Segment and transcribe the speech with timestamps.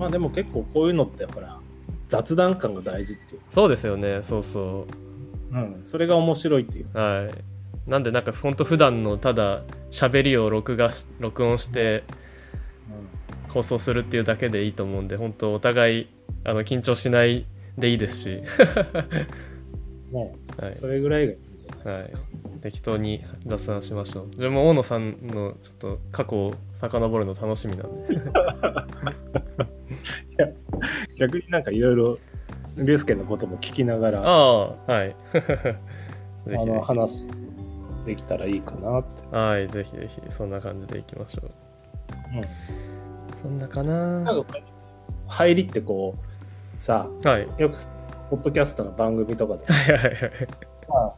[0.00, 1.60] まあでも結構こういうのってほら
[2.08, 4.22] 雑談感が大事っていうそうですよね。
[4.22, 4.86] そうそ
[5.52, 5.58] う。
[5.58, 6.86] ん、それが面白いっていう。
[6.92, 7.90] うはい。
[7.90, 12.02] なんでなんかほんと普段のただ喋りを録画し録音して
[13.48, 16.08] 放送するっていうだけでいいと思うんで本当お互い
[16.44, 17.44] あの緊張しない
[17.76, 18.38] でいいですし、
[20.12, 20.74] うん、ねはい。
[20.74, 22.18] それぐらいがいいんじゃないですか、
[22.62, 24.28] 適当に雑談しましょう。
[24.34, 28.18] じゃあもう大野さんのちょっと過去を遡るの楽しみなんで
[31.18, 32.18] 逆になんかいろいろ
[32.76, 35.16] 竜介のことも聞きながらああはい。
[35.32, 37.26] ぜひあの話
[38.04, 40.22] できたらいいかなって、はいぜひぜひ。
[40.30, 41.50] そんな感じでいきましょう。
[43.42, 44.22] そんなかな？
[44.22, 44.58] なんか
[45.28, 47.48] 入りってこうさはい。
[47.58, 47.76] よく
[48.30, 49.66] ポッドキャストの番組とかで。
[49.66, 51.16] はいはいさ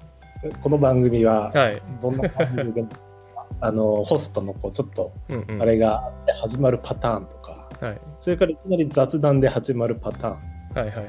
[0.61, 1.59] この番組ははい。
[1.59, 2.89] はいどんな番組でも
[3.61, 5.63] あのホストのこうちょっとうんうん。
[5.63, 7.42] あれが始まるパターンとか、
[7.83, 8.01] はい。
[8.21, 10.35] それからいきなり雑談で始まるパターン。
[10.75, 11.07] はいはい。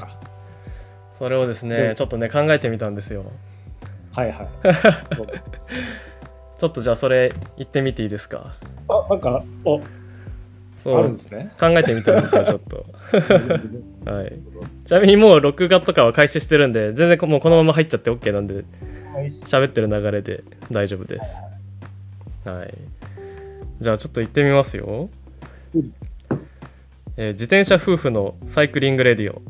[1.12, 1.70] それをですうん。
[1.70, 3.26] ねちょっとね考えてみたんですよ。
[4.12, 4.48] はいはい。
[6.60, 8.56] ちょっとじゃあそれ言ってみていいですか？
[8.88, 9.80] あなんかお
[10.76, 10.98] そう。
[10.98, 11.52] あるんですね。
[11.60, 12.86] 考えてみたんですよちょっと。
[14.12, 14.34] はい。
[14.86, 18.66] ちなみにもう録画とかは開始してるんで全然こもうこのまま入っちゃって OK なんで
[19.30, 22.50] 喋ってる流れで大丈夫です。
[22.50, 22.74] はい。
[23.80, 25.10] じゃあちょっと行ってみますよ、
[27.16, 29.42] えー自転車夫婦のサイクリングレディオ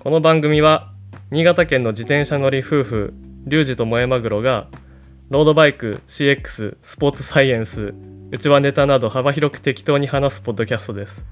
[0.00, 0.92] この番組は
[1.30, 3.14] 新潟県の自転車乗り夫婦
[3.46, 4.68] リュウジと萌えマグロが
[5.30, 7.94] ロードバイク CX スポーツサイエンス
[8.30, 11.24] 内輪ネタなど幅広く適当に話すポッドキャストです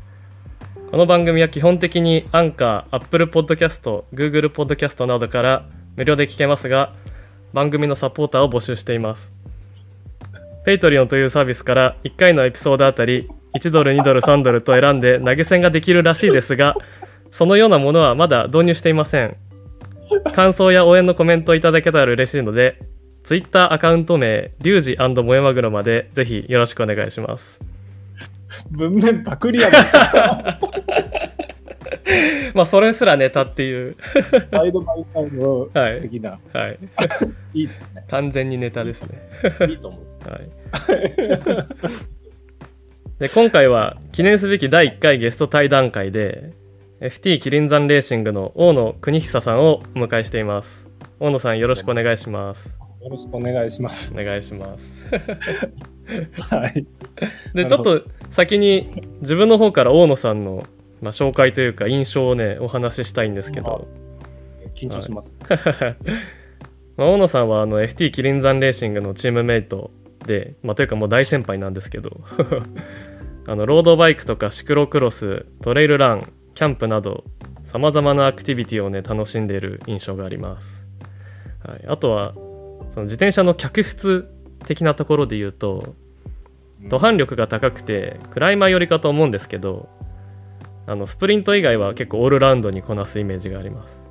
[0.90, 5.66] この番組は基本的にアンカー、Apple Podcast、Google Podcast などから
[5.96, 6.94] 無料で聞けますが
[7.52, 9.34] 番組のサポーターを募集しています。
[10.64, 16.74] Patreon というサービスから1回のエピソードあたり1ドル、2ドル、3ドルと選んで投げ銭ができるらしいですが
[17.30, 19.36] そのようなものはまだ導入していません。
[20.34, 22.78] 感想や応援のコメントをいただけたら嬉しいので
[23.24, 27.60] Twitter アカウント名リュウジ萌えマグロまでぜひよろしくお願いします。
[28.70, 30.58] 文面パクリやな。
[32.54, 33.96] まあそれすらネタっていう。
[34.50, 36.00] サイドバイサイドはい。
[36.02, 36.78] 的な、はい。
[37.54, 38.04] い、 いですね。
[38.08, 39.22] 完全にネタですね。
[39.68, 40.02] いいと思う。
[40.28, 40.50] はい、
[43.22, 46.54] で今回は記念すべき第1回ゲスト対談会で
[47.00, 50.88] FT キリン山レーシングの大野邦久さんをお迎えしています。
[51.20, 52.76] 大野さんよろしくお願いします。
[53.00, 54.12] よろしくお願いします。
[54.12, 55.06] お願いします。
[56.50, 56.84] はい。
[57.54, 60.66] でちょっと先に自分の方から大野さんの、
[61.00, 63.86] まあ、紹介というか印象をねお話ししたいんですけど、
[64.74, 65.36] 緊張します、
[66.98, 69.92] まあ、大野さんはあの FT キリン山レーシングのチームメイト
[70.26, 72.20] で、まあ、というかもう大先輩なんですけど
[73.46, 77.24] あのロードバイクとかシクロクロストレイルランキャンプなど
[77.64, 80.86] さまざまなアクティビティをね楽しんでいる印象があります、
[81.64, 82.34] はい、あとは
[82.90, 84.28] その自転車の客室
[84.66, 85.94] 的なところで言うと
[86.88, 89.88] 途半力が高くてクライマー寄りかと思うんですけど
[90.86, 94.02] あのスプリント以外は結構オールラウンドにこなすイメージがあります。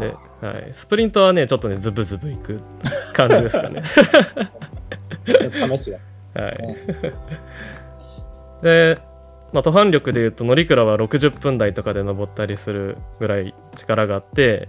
[0.00, 2.60] で、はい、スプリントはねちょっとねズブズブいく
[3.12, 3.82] 感じですかね。
[5.78, 5.98] 試しが
[6.42, 6.76] はい
[8.64, 8.98] で、
[9.52, 14.68] まあ、途半力でいうと乗鞍は60分台とかで登ったりするぐらい力があって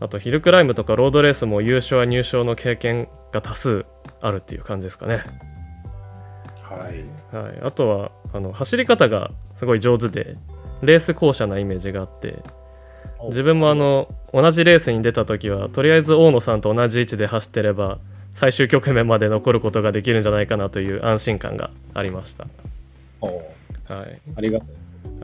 [0.00, 3.84] あとヒルクライムとかロードレースも優勝や入賞の経験が多数
[4.20, 5.22] あるっていう感じですかね、
[6.62, 7.36] はい。
[7.36, 10.36] はい、あとはあの走り方がすごい上手で
[10.82, 12.42] レース巧者なイメージがあって
[13.28, 17.98] 自分もあの同じレースに出た時はとりあえず大野さんと同じ位置で走ってれば
[18.32, 22.65] 最終局面まで残ることができるんじゃないかなという安心感がありました、お
[23.20, 24.20] はい。
[24.36, 24.66] ありがと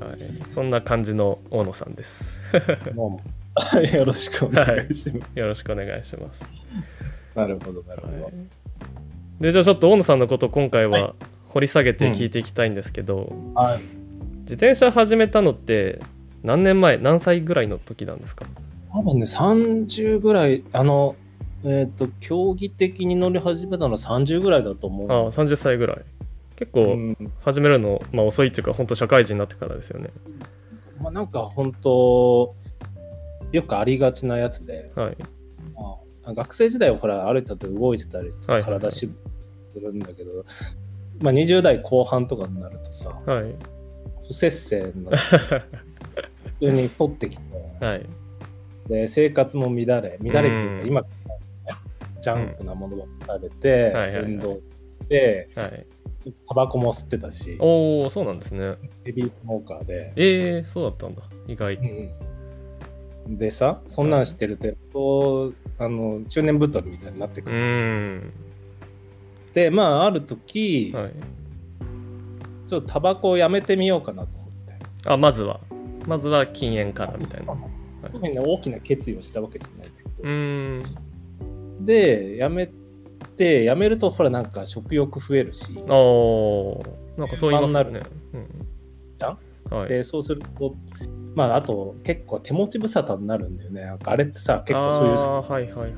[0.01, 0.19] はい、
[0.53, 2.41] そんな感じの大野さんです。
[2.55, 3.21] うどうも。
[3.95, 6.43] よろしくお願いします、よろしくお願いします、
[7.35, 8.33] なるほどなるほど、はい、
[9.41, 11.15] でじゃあちょっと大野さんのこと今回はは
[11.49, 13.81] 掘り下げて聞いていきたいんですけど、はい。
[14.43, 16.01] 自転車始めたのって
[16.43, 16.99] 何年前？
[16.99, 18.47] 何歳ぐらいの時なんですか？
[18.91, 21.15] 多分ね30ぐらいあの
[21.65, 25.13] えっ、と競技的に乗り始めたのは30ぐらいだと思う。
[25.13, 25.99] ああ30歳ぐらい
[26.63, 27.33] 結構うん。
[27.41, 30.11] 始めるの、まあ、遅いっていうか本当社会人になってからですよね。
[31.01, 32.55] まあ、なんか本当
[33.51, 35.17] よくありがちなやつで、はい。
[35.75, 38.81] まあ、学生時代はほらある程度動いてたりしてはいはいはい。
[38.81, 39.11] 体し
[39.73, 40.45] するんだけど、
[41.21, 43.55] まあ、20代後半とかになるとさはい。
[44.29, 45.19] 不節制になって
[46.61, 47.85] 普通に太ってきて。
[47.85, 48.07] はい。
[48.89, 50.87] で生活も乱れ乱れっていうかうん。
[50.87, 51.03] 今
[52.21, 54.23] ジャンクなものばっか食べてはいはいはい。
[54.23, 54.61] 運動し
[55.09, 55.87] てはい
[56.49, 58.77] タバコも吸ってたし、おおそうなんですね。
[59.05, 61.75] ヘビースモーカーで、えー、そうだったんだ意外。
[61.75, 62.11] うん
[63.29, 67.93] でさ、そんなんしてると、やっとあの中年太りみたいになってくうるんですよ。
[67.93, 68.33] ん。
[69.55, 71.13] で、まあ、ある時、はい。
[72.67, 74.75] ちょっとタバコをやめてみようかなと思って。
[75.09, 75.61] あまずは。
[76.07, 77.55] まずは禁煙からみたいな。
[78.11, 82.82] 特にね大きな決意をしたわけじゃないんだけど、で、やめて、
[83.65, 88.01] やめると、ほら、なんか食欲増えるし、おーなんかそう言いますよね。
[89.19, 89.39] じゃん
[89.71, 89.79] うん。
[89.79, 89.89] はい。
[89.89, 90.77] で、そうすると、
[91.35, 93.85] まあ、あと、結構手持ち無沙汰になるんだよね。
[93.85, 95.93] なんかあれってさ、結構そういうはいはいはい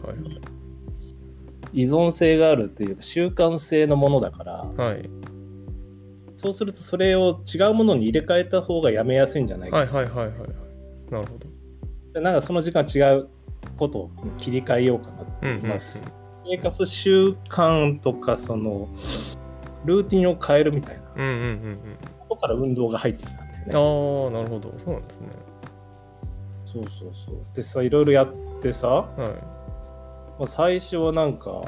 [1.72, 4.94] 依存性があるというか、習慣性のものだから、はい。
[4.94, 5.10] はい
[6.36, 10.48] そうすると、それを違うものに入れ替えた方がやめやすいんじゃないかはいはいはいはいはい。
[11.10, 11.46] なるほど。
[12.12, 13.28] でなんかその時間違う
[13.78, 15.68] ことを切り替えようかなってうんうんうん。
[15.68, 15.78] まあ
[16.46, 18.88] 生活習慣とかその
[19.84, 21.02] ルーティンを変えるみたいな。
[22.28, 23.64] ことから運動が入ってきたんだよね。
[23.66, 24.74] ああなるほど。
[24.84, 25.28] そうなんですね。
[26.64, 27.36] そうそうそう。
[27.54, 28.28] でさいろいろやっ
[28.60, 29.18] てさ、はい。
[30.38, 31.62] まあ、最初はなんか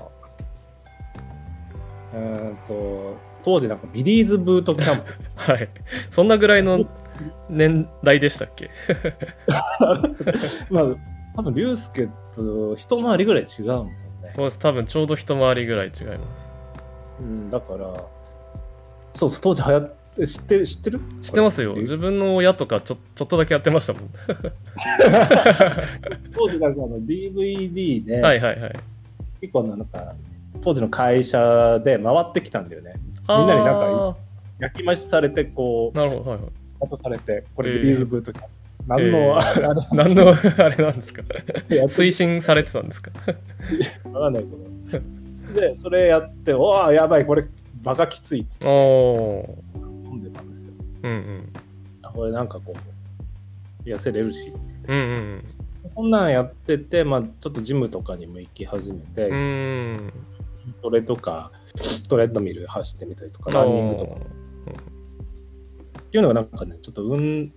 [2.15, 5.13] えー、と当時なんかビリーズブートキャンプ。
[5.53, 5.69] はい。
[6.11, 6.79] そんなぐらいの
[7.49, 8.71] 年代でしたっけ？
[10.71, 10.85] まあ
[11.37, 13.91] 多分竜介と一回りぐらい違うもん
[14.27, 14.33] ね。
[14.35, 16.49] そうです多分ちょうど一回りぐらい違います。
[17.21, 18.05] うん、だから
[19.13, 21.01] そうそう当時流行って知ってる知ってる？
[21.23, 21.75] 知ってますよ。
[21.77, 24.03] 自分の親とかちょちょっとだけやってましたもん。
[26.35, 28.73] 当時なんかあの DVD で、はいはいはい。
[29.41, 30.15] 結構なんか
[30.63, 32.95] 当時の会社で回ってきたんだよね。
[33.29, 34.17] みんなになんかあ
[34.59, 36.51] 焼き増しされてこうーなるほどはいはい。
[36.81, 38.51] 渡されてこれえービリーズブートキャンプ、
[38.87, 41.23] 何の、えーあれ何のあれなんですか？
[41.69, 43.11] 推進されてたんですか？
[44.13, 45.61] わかんないけど。
[45.61, 47.45] でそれやっておおやばいこれ
[47.83, 48.67] バカきついっつって。
[48.67, 49.43] 飲
[50.15, 50.73] んでたんですよ。
[51.03, 51.53] ーうんうん。
[52.13, 52.75] これなんかこ
[53.85, 54.93] う痩せれるしっつって。
[54.93, 55.45] うんうん
[55.89, 59.31] そんなんやってて、まあ、ちょっとジムとかにも行き始めて、
[60.83, 61.53] トレとか
[62.09, 64.17] トレッドミル走ってみたりとかランニングとか。
[64.17, 67.53] っていうのがなんかねちょっと運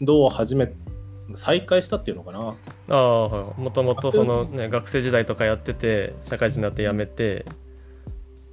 [0.00, 0.72] 動を始め
[1.34, 2.54] 再開したっていうのかな。
[2.88, 3.60] ああはい。
[3.60, 7.44] もともとそのね学生時代とかやってて社会人になって辞めて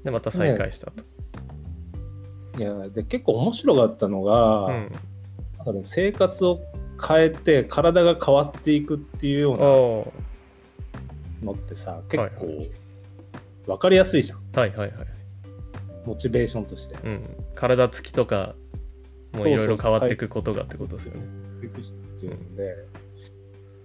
[0.03, 1.03] でまた再開したと、
[2.59, 4.91] いやで結構面白かったのが、うん。
[5.57, 6.59] なんだろう生活を
[7.01, 10.13] 変えて体が変わっていくっていうようなお
[11.43, 12.67] のってさ結はい構
[13.67, 14.39] 分かりやすいじゃん。
[14.51, 15.07] ーはいはいはい。
[16.05, 16.95] モチベーションとして。
[17.03, 17.21] うん。
[17.55, 18.53] 体つきとか
[19.35, 21.21] もういろいろ変わっていくことがってことですよね。
[22.55, 22.75] で、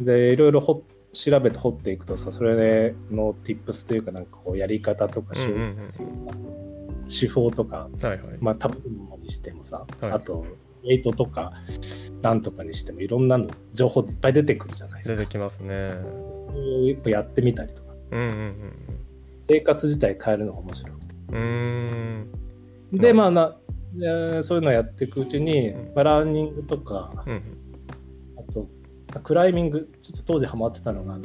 [0.00, 5.76] でいろいろほ調べて掘っていくとさそれの tips というかなんかこうやり方とか、うんうん
[7.12, 8.36] 手法とかうんはいはい。
[8.40, 10.12] まあ食べ物にしてもさ、はい。
[10.12, 10.46] あと
[10.84, 11.52] ウェイトとか
[12.22, 15.16] ランとかにしてもいろんなの情報いっぱい出てくるじゃないですか。
[15.16, 15.32] 出て。
[15.32, 15.90] きますね。
[16.30, 17.92] それをやっぱやってみたりとか。
[18.12, 18.54] うんうん
[19.40, 21.14] 生活自体変えるのが面白くて。
[21.32, 22.30] うん。
[22.92, 23.56] でまあな
[23.94, 25.94] でそういうのをやっていくうちに、うん。
[25.94, 27.42] まあ、ランニングとかうん。
[28.38, 28.68] あと
[29.22, 31.18] クライミングちょっと当時ハマってたのが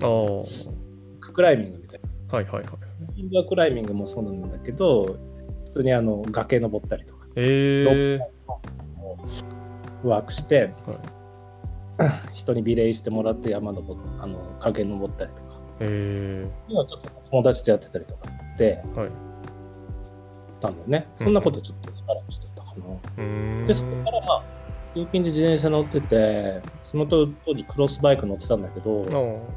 [1.19, 2.35] クライミングみたいな。
[2.35, 2.65] はいはいはい
[3.15, 5.17] インクライミングもそうなんだけど
[5.65, 8.19] 普通にあの崖登ったりとかええ
[10.03, 11.15] ワークしてはい。
[12.34, 15.55] 人に美礼してもらって山登っあの崖登ったりとか。
[15.79, 19.10] え今ちょっと友達とやってたりとかってー、はい。
[20.60, 21.07] たんだよね。
[21.15, 22.48] そんなことちょっとしばらくして。
[22.54, 24.44] たかな、でそこからまあ
[24.94, 29.48] 通勤で自転車乗っててその当当時クロスバイク乗ってたんだけどお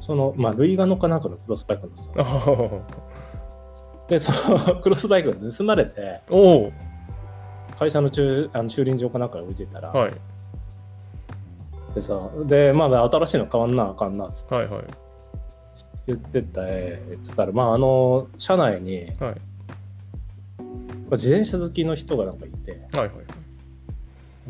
[0.00, 2.94] そのまあ類ガノかなんかのクロスバイク乗って
[4.06, 6.20] たでそのクロスバイクが盗まれて
[7.78, 10.12] 会社の駐あの駐輪場かなんかに置いてたら、はい。
[11.94, 14.84] でさでまあ新しいの買わんなあかんなっつってはいはい。
[16.06, 19.16] 言ってたえーつったらまああの車内に、はい。
[19.18, 19.34] まあ
[21.12, 23.10] 自転車好きの人がなんかいてはいはい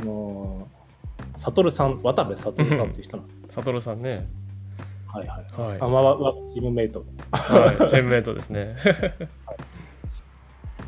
[0.01, 0.69] あの
[1.37, 3.29] 悟さん渡部悟さんっていう人なの。
[3.49, 4.29] サトルさんね。
[5.07, 5.61] はいはい。
[5.61, 5.79] はい。
[5.81, 6.15] あまあ
[6.47, 7.05] チームメイト。
[7.33, 7.91] はい。
[7.91, 8.77] チームメイトですね。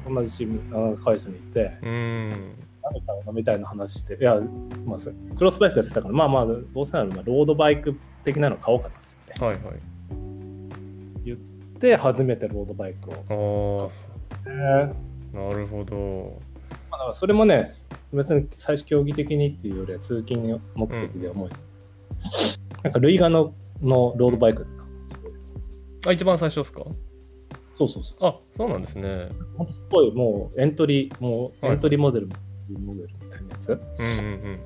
[0.07, 1.77] 同じチーム会社にいて。
[1.83, 2.29] うーん。
[2.83, 4.41] 何買うのみたいな話していや、
[4.85, 9.45] まあ、そクロスバイクやってたからまあまあどうせならまあロードバイク的なの買おうかなっつって。
[9.45, 9.93] はいはい。
[11.83, 14.09] で初めてロードバイクをああそ
[14.49, 14.95] ね
[15.33, 16.41] なるほど。
[16.91, 17.69] まあ、だからそれもね、
[18.13, 21.51] 別に最初競技的にっていうよりは通勤目的で思い、
[22.83, 24.67] なんか類ガののロードバイク
[26.07, 26.85] あ一番最初ですか？
[27.73, 28.17] そうそうそう。
[28.29, 29.29] あそうなんですね。
[29.57, 31.75] ほんとすごいもうエントリー、もうはい。
[31.75, 32.29] エントリーモデル、
[32.69, 33.71] モデルみたいなやつ。
[33.71, 34.61] うんうん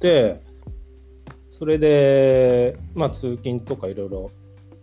[0.00, 0.40] で、
[1.50, 4.30] それで、まあ通勤とかいろいろ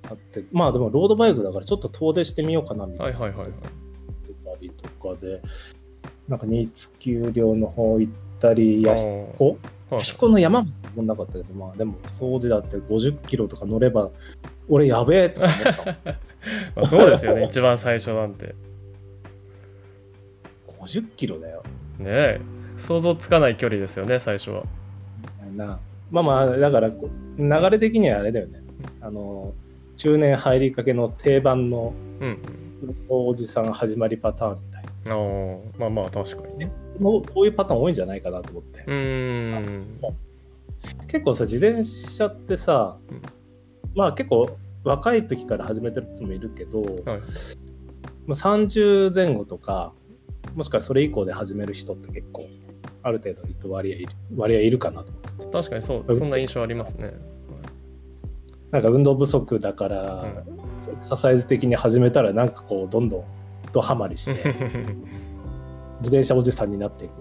[0.10, 3.18] あって、まあでもロードバイクだからちょっと遠出してみようかなみうんたな。
[3.18, 3.85] はいいはいはいはい
[5.02, 5.42] とかで、
[6.28, 9.58] なんか新津丘陵の方行ったり、弥彦はい
[9.92, 10.66] 弥彦の山
[10.96, 14.12] もなかったけど、まあでも掃除だって50キロとか乗れば、
[14.68, 16.16] 俺やべえとか思った。
[16.76, 18.54] まあそうですよね一番最初なんて
[20.68, 21.64] 50キロだよ。
[22.00, 22.42] ねえ
[22.78, 24.64] 想像つかない距離ですよね最初は
[25.56, 25.80] な
[26.12, 28.62] まあまあ、だからこう、流れ的にはあれだよね。
[29.02, 29.54] あの、
[29.98, 32.38] 中年入りかけの定番のうん
[33.10, 34.75] おじさん始まりパターンみたいな。
[35.08, 36.72] あーまあまあ確かにね。
[37.00, 38.84] もうこういうパターン多いんじゃないかなと思って。
[38.88, 40.00] うーん。
[41.08, 43.22] 結構さ、自転車ってさ、うん。
[43.96, 44.50] まあ結構
[44.84, 46.94] 若い時から始めてる人もいるけど、はい。
[47.06, 47.18] まあ、
[48.34, 49.94] 30前後とか、
[50.56, 52.48] もしくはそれ以降で始める人って結構、
[53.04, 55.52] ある程度割合いる割合いるかなと思ってて。
[55.52, 57.14] 確かにそうそんな印象ありますね。
[58.72, 60.26] なんか運動不足だから、
[60.92, 63.24] エクササイズ的に始めたら、なんかこう、どんどん
[63.76, 64.32] ドハマりして、
[66.00, 67.16] 自転車おじさんになっていく。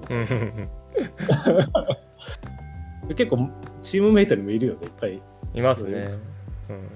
[3.16, 3.50] 結構、
[3.82, 5.20] チームメイトにもいるよね、いっぱい。
[5.52, 6.22] いますねそう、
[6.70, 6.88] うん、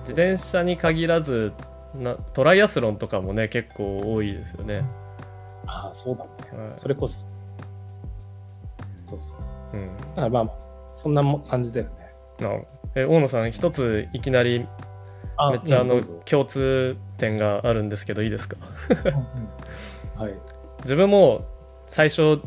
[0.00, 1.52] 自転車に限らず
[1.94, 4.84] なトライアスロンとかもね結構多いですよね、
[5.66, 6.30] ああ、そうだね。
[6.64, 7.20] はいそれこそ。
[9.06, 9.76] そうそうそう。
[9.76, 10.50] うん、だからまあ、
[10.92, 11.92] そんなも感じだよね。
[12.94, 14.89] え大野さん一ついきなりあ
[15.50, 18.56] めっちゃあの共通点があるんですけどいいですか？
[20.16, 20.34] はい。
[20.82, 21.44] 自分も
[21.86, 22.40] 最初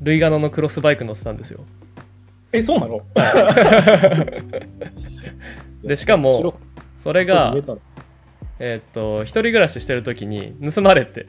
[0.00, 1.60] ルイガノのクロスバイク乗ってたんですよ。
[2.52, 3.00] え、そうなの？
[5.82, 6.54] でしかも
[6.96, 7.62] それが見
[8.58, 11.26] えっと一人暮らししてる時に盗まれて。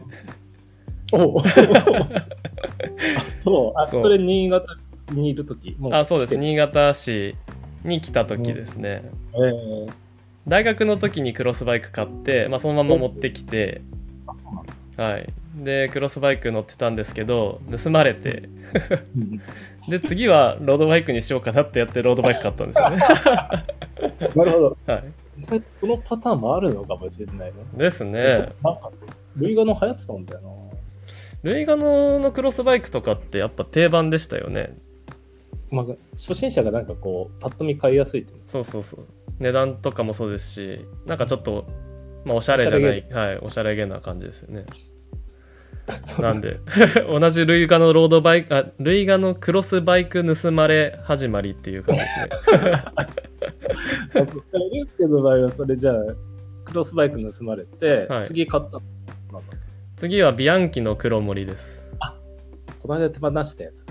[1.12, 1.44] おう。
[3.18, 3.80] あ、そう。
[3.80, 4.02] あ、そう。
[4.02, 4.78] それ新潟
[5.12, 5.76] にいるとき。
[5.80, 6.36] もあそうです。
[6.38, 7.36] 新潟市
[7.84, 9.92] に来た時ですね、えー
[10.50, 13.82] 大学の時にクロスバイク買って、まあ、そのまま持ってきて、
[14.28, 14.66] あ、そうなの
[15.12, 18.50] はい、でクロスバイク乗ってたんですけど盗まれて。
[19.16, 19.42] うん
[19.88, 22.98] で次はロードバイクにしようかなってやってロードバイク買ったんですよね、
[24.36, 24.78] なるほど。
[24.86, 25.04] はい、
[25.80, 27.54] そのパターンもあるのかもしれないね。
[27.76, 28.54] ですね。
[28.62, 28.92] なんか、
[29.38, 30.50] ルイガノ流行ってたんだよな。
[31.44, 34.78] ルイガノのクロスバイクとかってやっぱ定番でしたよね。
[35.72, 39.06] まあ、初心者がなんかこう、パッと見買いやすいってそうそうそう
[39.40, 41.66] 値段とかもそうですしなんかちょっと、
[42.26, 44.66] まあ、おしゃれじゃないはい、おしゃれげな感じですよね
[46.18, 46.54] のなんで
[47.10, 52.84] 同じルイガのロードバイクあルイガのクロスバイク盗まれ始まりっていう感じですね。
[54.16, 55.96] あそうユースケの場合はそれじゃあ、
[56.66, 58.24] クロスバイク盗まれて、はい。
[58.24, 58.80] 次買った
[59.96, 61.86] 次はビアンキの黒森です。
[62.82, 63.86] この間手放したやつ。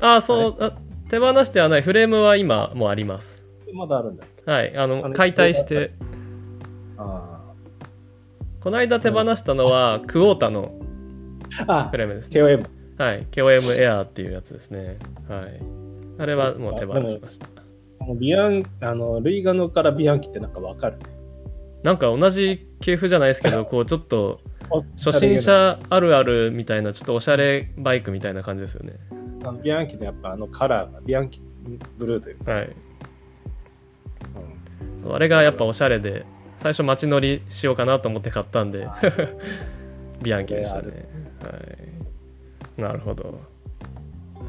[0.00, 1.82] ああそうあ手放してはない。
[1.82, 3.44] フレームは今もうあります。
[3.74, 5.92] まだあるんだはいああのの解体して。
[6.98, 7.52] あ
[8.60, 10.72] この間手放したのはクォータの
[11.50, 12.40] フ、レームですね。
[12.40, 12.66] KOM。
[12.96, 14.98] はい KOM エアーっていうやつですね。
[15.28, 15.60] はい。
[16.18, 17.46] あれはもう手放しました。
[18.18, 20.98] ビアン、あの、ルイガノからビアンキってなんかわかる。
[21.82, 24.40] なんか同じ系譜じゃないですけど こうちょっと
[24.96, 28.94] 初心あ者あるあるみたいなちょっとおしゃれバイクみたいな感じですよね。
[29.42, 31.42] のビアンキのやっぱあのカラーがビアンキ
[31.98, 32.52] ブルーというか。
[32.52, 32.64] はい。
[32.66, 32.74] うん
[35.02, 36.24] そうあれがやっぱおしゃれで
[36.58, 38.86] 最初街乗りしようかなと思って買ったんで
[40.22, 41.08] ビアンキでしたね、
[41.42, 41.50] は
[42.78, 43.40] い、なるほど。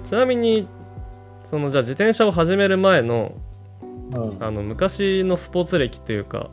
[0.05, 0.67] ちなみに
[1.43, 3.33] そのじゃあ自転車を始める前の
[4.11, 4.37] うん。
[4.43, 6.49] あの昔のスポーツ歴っていうか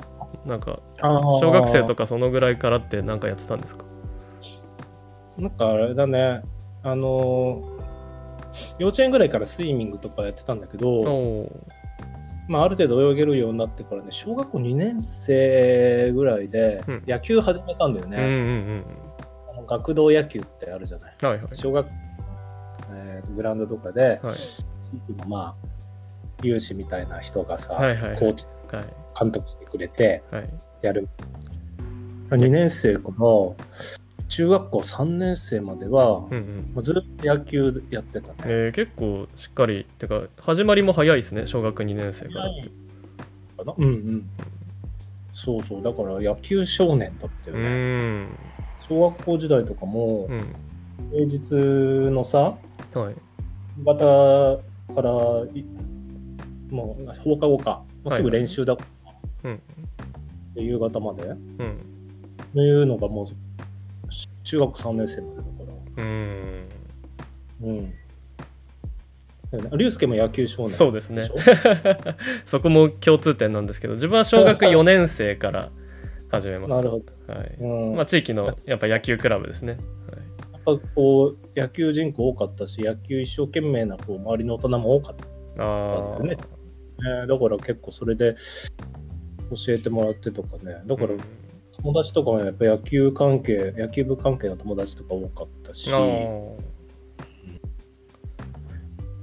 [0.46, 3.84] なんか小学生とかそのぐらいからって何かやってたんですか？
[5.36, 6.42] なんかあれだね、
[6.82, 7.80] あのー
[8.78, 11.66] 幼稚園ぐらいからスイミングとかやってたんだけおど、お
[12.50, 17.02] まあ、ある程度泳げるようになってからね、小学校2年生ぐらいでうん。
[17.06, 18.84] 野球始めたんだよーうんうんね。
[19.68, 21.16] 学童野球ってあるじゃない。
[21.22, 21.48] うんはいはい。
[21.54, 21.86] 小学、
[22.92, 24.34] えーグラウンドとかで、はい。
[24.34, 24.64] 地
[25.08, 25.68] 域のまあ、
[26.42, 28.18] 有志みたいな人がさ、はいはいはい。
[28.18, 28.84] コーチ、はい。
[29.16, 30.50] 監督してくれてはい。
[30.82, 31.08] やる。
[32.30, 33.14] 2年生から
[34.30, 36.70] 中学校3年生までは、うんうん。
[36.74, 38.28] まあずっと野球やってた。
[38.28, 38.34] ね。
[38.46, 42.44] えー結構しっかりてか始まりも早いですね小学2年生から
[43.58, 43.74] かな？
[43.76, 44.30] うんうん。
[45.32, 48.28] そうそう、だから野球少年だったうよね。
[48.88, 50.44] 小学校時代とかもう、ん。
[51.12, 52.56] 平日のさ、
[52.94, 53.14] はい。
[53.84, 54.60] 方
[54.94, 55.10] から
[55.54, 55.64] い
[56.70, 58.76] もう放課後か、もうすぐ練習だ、
[59.44, 59.60] うん。
[60.54, 61.24] で夕方まで。
[61.24, 61.36] うん。
[61.36, 63.26] っていうのがもう
[64.50, 65.48] 中学3年生までだか
[65.96, 66.02] ら。
[66.02, 66.68] うん
[67.62, 67.94] うん。
[69.78, 71.24] 龍介も野球少年そうですね
[72.46, 75.72] そこも共通点なんですけど自分は小学4年生から
[76.30, 77.34] 始めましたなるほど。
[77.34, 77.94] はいうん。
[77.96, 79.78] まあ、地域のやっぱ野球クラブですね、
[80.52, 85.16] やっぱこう野球人口多かったし、野球一生懸命なこう周りの大人も多かっ
[85.56, 86.36] た、はい、ああ、ねね。
[87.28, 88.34] だから結構それで
[89.50, 90.82] 教えてもらってとかね。
[90.86, 91.20] だからうん
[91.82, 95.90] 友達とかもやっぱ野球関係、野球部関係の友達とか多かったし、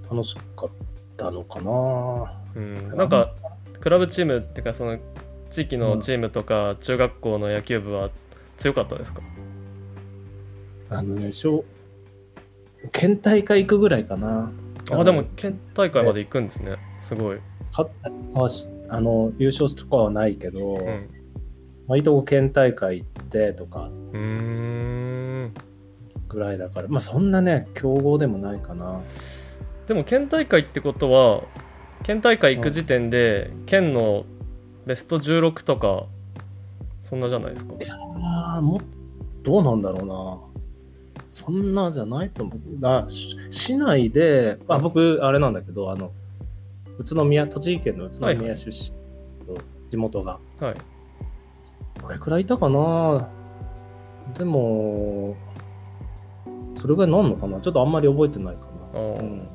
[0.10, 0.70] 楽しかっ
[1.16, 2.34] たのかな。
[2.56, 3.34] うん、なんか
[3.80, 4.98] クラブチームっていうかその
[5.52, 8.10] 地域のチームとか中学校の野球部は
[8.58, 9.22] 強かったですか、
[10.90, 11.64] あのね、小
[12.92, 14.52] 県大会行くぐらいかな。
[14.90, 16.78] あでも県大会まで行くんですね。
[17.02, 21.10] すごい、勝ったはしあの優勝とかはないけど、うん、
[21.88, 23.90] まあ、いいとこ県大会行ってとか
[26.28, 29.02] ぐらいだから、まあそんなね、強豪でもないかな。
[29.88, 31.44] でも県大会ってことは
[32.04, 34.26] 県大会行く時点で県の
[34.86, 36.04] ベスト16とか
[37.04, 37.74] そんなじゃないですか？
[37.90, 38.82] ああ、も
[39.44, 40.38] どうなんだろうな。
[41.30, 42.60] そんなじゃないと思う。
[42.80, 46.12] だし市内で、あ僕、あれなんだけど、あの、
[47.00, 48.90] 宇都宮、栃木県の宇都はいはい宮出身
[49.46, 50.40] と地元が。
[50.60, 50.76] はい
[52.02, 53.30] どれくらいいたかな。
[54.38, 55.36] でも、
[56.76, 57.60] それぐらいなんのかな。
[57.60, 58.62] ちょっとあんまり覚えてないか
[58.94, 59.00] な。
[59.00, 59.48] うん。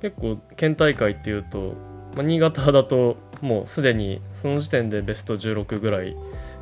[0.00, 1.74] 結構県大会っていうと、
[2.14, 6.16] まあ、新潟だともうすでにその時点でベスト16ぐらい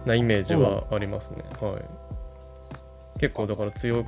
[0.06, 1.44] なイメージはありますね。
[1.60, 3.18] はい。
[3.18, 4.04] 結構だから強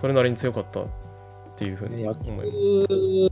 [0.00, 0.86] それなりに強かったっ
[1.56, 2.88] ていうふうに野思います。
[2.88, 3.28] 球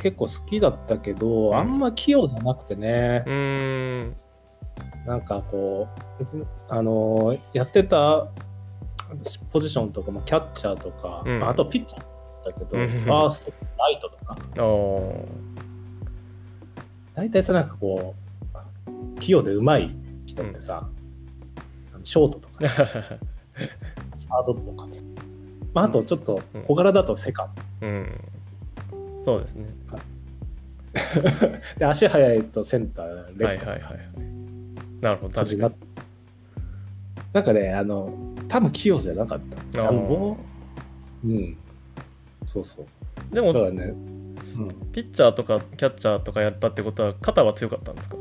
[0.00, 4.16] 結構好きだったけど、んあんま器用じゃなくてね、うーん
[5.06, 5.88] なんかこ
[6.20, 8.28] う、あのーやってた
[9.50, 11.48] ポジションとかもキャッチャーとか、うん。
[11.48, 12.88] あとピッチャーもだけど、うん。
[12.88, 14.38] ファースト、ライトとか、
[17.14, 18.14] 大体さ、なんかこ
[19.16, 20.88] う、器用で上手い人ってさ、
[22.02, 22.68] ショートとか、
[24.16, 24.86] サードとか。
[24.90, 25.04] さ、
[25.74, 26.62] まあ、あとちょっとうん。
[26.64, 28.20] 小柄だとセカンうん。
[29.22, 29.66] そうですね。
[31.74, 33.72] ド、で足速いとセンター、レフトとか。
[33.72, 34.37] はいはいはいはい
[35.00, 36.02] なるほど感じにな確かって
[37.32, 38.12] なんかね、あの、
[38.48, 39.40] 多分器用じゃなかっ
[39.72, 39.86] た。
[39.86, 40.38] あの
[41.24, 41.56] うん。
[42.46, 42.86] そうそう。
[43.28, 48.16] にでもだからね、うん、ピッチャーとかキャッチャーとかやったってことは肩は強かったんですか？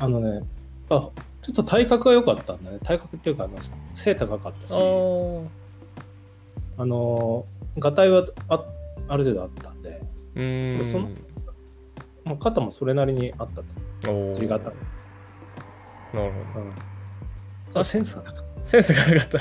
[0.00, 0.42] あのね、
[0.88, 1.10] あ
[1.42, 2.78] ちょっと体格が良かったんだね。
[2.82, 3.58] 体格っていうか、あの
[3.92, 4.76] 背高かったし、あ
[6.86, 7.44] の、
[7.78, 8.64] がたいはあ
[9.08, 10.00] ある程度あったんで、
[10.34, 11.10] うーんその
[12.24, 13.62] まあ、肩もそれなりにあった
[14.02, 14.12] と。
[14.12, 14.72] おー違った。
[16.14, 16.72] なるほどうん。
[17.72, 19.40] ただセンスがなかっセンスがなかった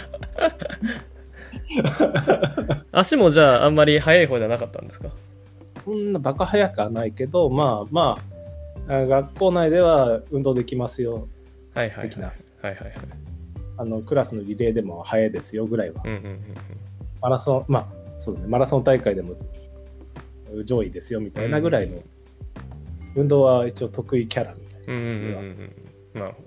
[3.00, 5.10] 足もじゃああんまり速い方じゃなかったんですか？
[5.10, 5.82] た。
[5.84, 8.18] そんなバカ速くはないけど、まあま
[8.88, 11.28] あ、あ学校内では運動できますよ。
[11.74, 12.94] はいはいはい的なはいはいはい
[13.80, 16.02] あのクラスのリレーでも速いですよぐらいは。
[16.06, 16.40] うんうんうん
[17.20, 19.34] マラソン、まあ、そうだね、マラソン大会でも
[20.66, 21.98] 上位ですよみたいなぐらいの、
[23.16, 24.94] 運動は一応得意キャラみたいな。
[24.94, 25.72] うんうんうん
[26.14, 26.44] なるほ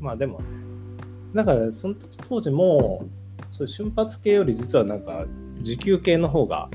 [0.00, 0.44] まあでもね、
[1.34, 1.94] だからその
[2.28, 3.04] 当時も、
[3.50, 5.26] そういう瞬発系より実はなんか
[5.60, 6.68] 持久系の方が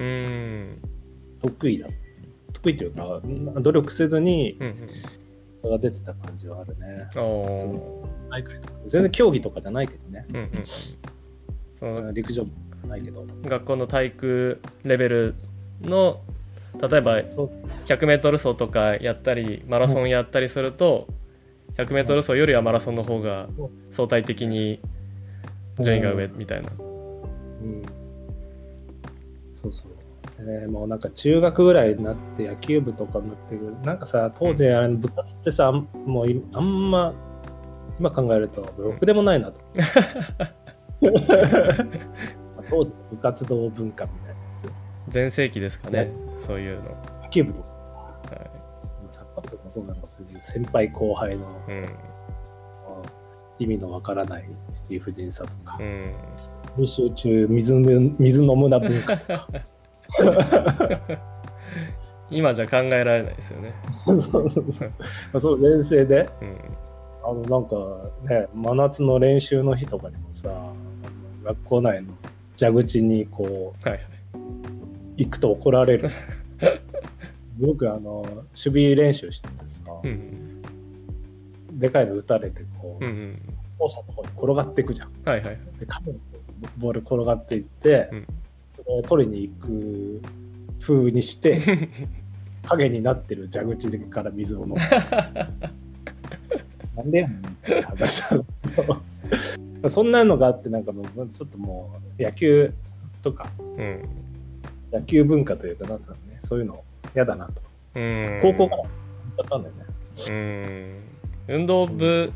[1.42, 1.88] 得意だ。
[2.54, 3.22] 得意というか、
[3.62, 4.58] 努力せずに
[5.64, 7.08] が出てた感じはあるね。
[8.30, 10.26] 大会とか全然競技とかじゃないけどね。
[10.30, 10.50] うんうんうん
[11.76, 13.26] その陸上部じゃないけど。
[13.44, 15.36] 学校の体育レベル
[15.82, 16.22] の
[16.90, 17.52] 例えばそう
[17.88, 21.08] 100m 走とかやったりマラソンやったりすると
[21.78, 23.48] 100m 走よりはマラソンの方が
[23.92, 24.80] 相対的に
[25.80, 27.82] 順位が上みたいなうん
[29.56, 29.92] そうそう。
[30.46, 33.74] でね、もうなんか中学ぐらいになって野球部とかになってくる。
[33.84, 37.14] なんかさ、当時あれ部活ってさ、もういあんま、
[38.00, 39.62] 今考えると、ろくでもないなと。
[42.70, 44.38] 当時の部活動文化みたいなや
[45.08, 46.84] 全盛期ですかねそういうの、
[47.22, 47.24] つ。
[47.26, 48.50] 野球部とか、は
[49.12, 51.90] サッカー部とかもそうなのかもしれない先輩後輩のい、うん
[53.58, 54.44] 意味のわからない
[54.90, 56.14] 理不尽さとかう、ん
[56.78, 59.48] 練習中水飲水飲むな文化とか。
[62.32, 63.74] 今じゃ考えられないですよね、
[64.06, 64.70] そうそうそう。
[65.40, 66.58] その前世で、うん、
[67.24, 67.76] あのなんか
[68.24, 70.50] ね、真夏の練習の日とかにもさ、
[71.44, 72.14] 学校内の
[72.60, 74.04] 蛇口にこうはいはい
[75.18, 76.10] 行くと怒られる。
[77.58, 80.46] 僕あの守備練習しててさ、うん
[81.76, 83.42] でかいの打たれてこう、うんうん。
[83.78, 85.12] の方に転がっていくじゃん。
[85.26, 86.40] はいはいで角にこう
[86.78, 88.28] ボール転がっていって、うん。
[88.70, 90.22] それを取りに行く
[90.82, 91.90] 風にして
[92.66, 94.76] 影になってる蛇口から水を飲む。
[96.96, 98.30] なんでやねんみたいな話だ
[98.70, 98.82] け
[99.82, 102.74] どそんなのがあってなんかもうちょっともう野球
[103.22, 104.00] とかうん。
[104.94, 106.85] 野球文化というかなんつうのねそういうの
[107.16, 107.62] 嫌だなと。
[107.96, 108.40] うん。
[108.42, 108.88] 高校からだ
[109.44, 109.86] ったんだよね。
[110.30, 111.00] うん。
[111.48, 112.32] 運動部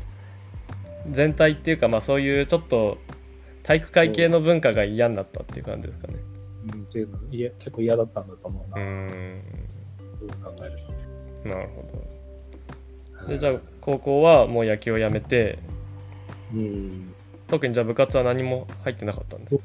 [1.10, 2.98] 全体っていうかまあそういうちょっと
[3.62, 6.14] 体育会系の文化が嫌になったっていう感じですかね。
[6.72, 8.78] うん、っていうのいや結構嫌だったんだと思ううな、う
[10.42, 10.92] 考えると。
[10.92, 11.54] ね。
[11.54, 11.82] なるほ
[13.22, 13.28] ど。
[13.28, 15.58] でじゃあ高校はもう野球をやめて
[16.54, 17.14] うん。
[17.48, 19.64] 特にじゃあ部活は何も入ってなかったんですか？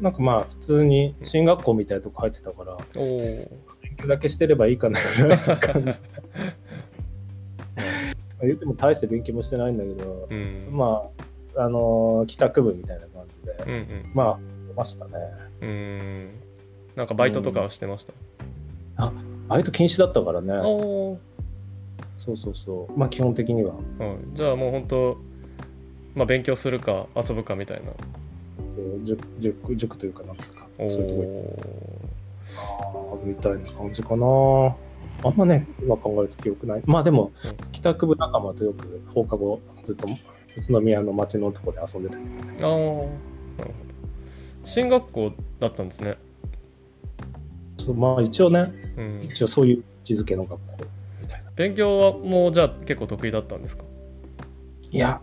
[0.00, 2.80] なんかまあ普通に進学校みたいなとこ入ってたからおお
[4.08, 6.00] だけしてればいいかなぐらいの感じ。
[8.42, 10.68] 言っても大して勉強もしてないんだけど、うん。
[10.70, 11.10] ま
[11.56, 14.10] ああのー帰宅部みたいな感じで、うんうん。
[14.14, 14.34] まあ
[14.68, 15.12] 出ましたね。
[15.60, 16.28] うん。
[16.96, 19.12] なんかバイトとかはしてました、
[19.48, 20.54] バイト禁止だったからね。
[22.16, 22.98] そうそうそう。
[22.98, 23.74] まあ基本的には。
[24.00, 25.18] うん、じゃあもう本当
[26.14, 27.92] まあ勉強するか遊ぶかみたいな。
[28.70, 31.99] そう塾塾塾というかなんつうかおそういうとこおあー
[33.24, 34.26] みたいな感じかな。
[35.22, 36.82] あんまね今考えると記憶ない。
[36.86, 40.10] まあでもうん帰宅部仲間とよく放課後ずっと宇
[40.68, 42.48] 都宮の街のとこで遊んでたみたいな。
[42.48, 43.08] ああなるほ
[43.62, 43.70] ど。
[44.64, 46.16] 進学校だったんですね。
[47.78, 49.20] そうまあ一応ねうん。
[49.30, 50.84] 一応そういう位置づけの学校
[51.20, 51.50] みたいな。
[51.56, 53.84] 勉強はもうじゃあ結構得意だったんですか？
[54.90, 55.20] いや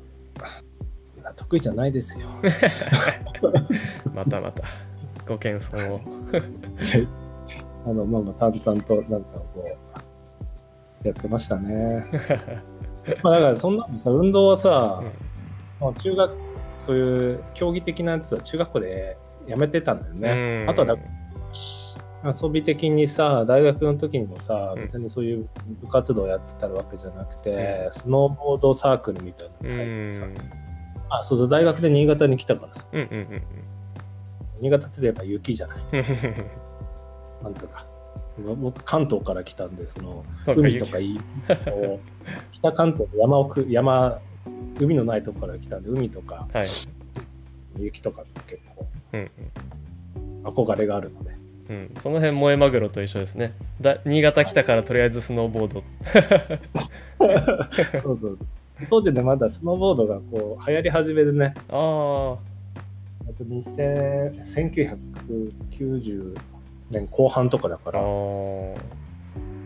[1.14, 2.28] そんな得意じゃないですよ。
[4.14, 4.64] またまた。
[5.28, 6.00] ご謙遜を
[7.86, 9.66] あのまあまあ淡々となんかこ
[11.04, 12.06] うやってましたね。
[13.24, 15.02] まあだからそんなんでさ運動はさ、
[15.80, 16.32] まあ、中学
[16.78, 20.70] そういう競技的なやつは中学校でやめてたんだよね、うん。
[20.70, 20.98] あとはだ
[22.26, 24.82] 遊び的にさ大学の時にもさうん。
[24.82, 25.50] 別にそういう
[25.82, 30.34] 部活動やってたわけじゃなくて、スノーボードサークルみたいなうのに入ってさ、ん。
[31.10, 32.86] あそうそう大学で新潟に来たからさ。
[32.92, 33.44] うんうん
[34.60, 35.78] 新潟って言えば雪じゃない。
[35.94, 36.67] う ん
[37.44, 37.86] なんつうか。
[38.62, 41.20] 僕関東から来たんでその海とかいい
[42.52, 44.20] 北関東の山奥山
[44.80, 46.68] 海のないとこから来たんで海とかはい。
[47.78, 49.32] 雪とかって結構うん
[50.44, 51.32] 憧れがあるので。
[51.70, 51.76] うん。
[51.76, 53.54] うんその辺萌えマグロと一緒ですね。
[53.82, 55.84] だ新潟来たからとりあえずスノーボード。
[58.00, 58.48] そうそうそう。
[58.90, 61.54] 当時ねまだスノーボードがこう流行り始めでね。
[61.70, 64.40] あああと2000
[65.70, 66.36] 1990
[66.92, 68.76] 年後半とかだかあら、ー。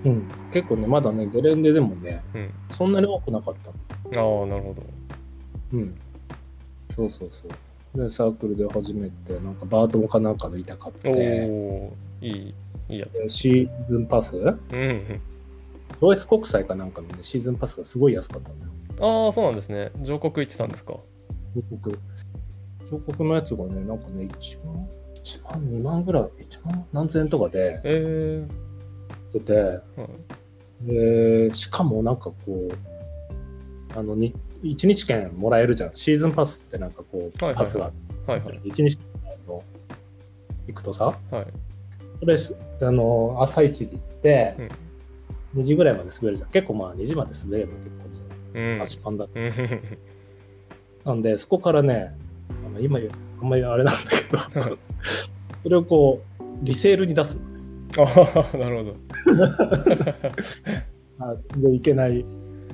[0.03, 2.49] うん、結構ねまだねゲレンデでもねうん。
[2.71, 3.71] そんなに多くなかった
[4.19, 4.41] の。
[4.41, 4.83] ああなるほど。
[5.73, 5.95] うん。
[6.89, 7.97] そうそうそう。
[7.97, 11.93] で、サークルで始めて、なんかバートンかなんかの板買っおて、お
[12.25, 12.53] いい
[12.89, 13.19] いいやつ。
[13.19, 14.37] でシーズンパス？
[14.37, 15.21] うんうん。
[15.99, 18.71] ドイツ国際かなんかのね、シーズンパスがすごい安かったんだよ。
[19.25, 19.91] ああそうなんですね。
[20.01, 20.93] 上国行ってたんですか？
[20.93, 21.03] 彫
[21.69, 21.99] 刻。
[22.89, 24.87] 彫刻のやつがね、なんかね、1万、
[25.23, 28.47] 1万、2万ぐらい、1万何千円とかでえ
[29.33, 29.81] 出て、
[30.87, 35.95] えー、で、しかもなんかこう、あの、に1日券もらえるじゃん。
[35.95, 37.55] シーズンパスってなんかこう、はいはいはい。
[37.55, 37.91] パスが、
[38.27, 38.59] はいはい。
[38.63, 39.05] 1日券
[39.47, 39.63] の
[40.67, 41.47] 行くとさ、はい。
[42.19, 44.69] それすあの朝一で行って、
[45.55, 46.49] 2時ぐらいまで滑るじゃん。
[46.49, 48.09] 結構まあ2時まで滑れば結構も
[48.53, 48.79] うん。
[48.79, 49.81] う足パンだ、うん。
[51.05, 52.15] なんでそこからね
[52.67, 52.99] あの今
[53.41, 54.77] あんまりあれなんだけど。
[55.63, 57.37] それをこうリセールに出す。
[57.37, 58.95] のああなるほど。
[61.19, 62.25] あ全然いけない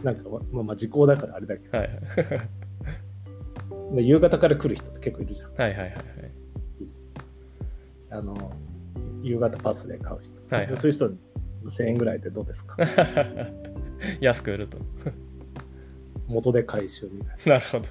[0.04, 1.90] なんかまあまあ時効だからあれだけはい。
[3.96, 5.54] 夕方から来る人って結構いるじゃん。
[5.56, 5.96] はいはいはいはい。
[8.10, 8.52] あの
[9.22, 10.68] 夕方パスで買う人、はいはい。
[10.68, 11.18] でそういう人に
[11.66, 12.78] 1000円ぐらいでどうですか。
[14.22, 14.78] 安く売ると。
[16.28, 17.54] 元で回収みたいな。
[17.54, 17.86] なるほど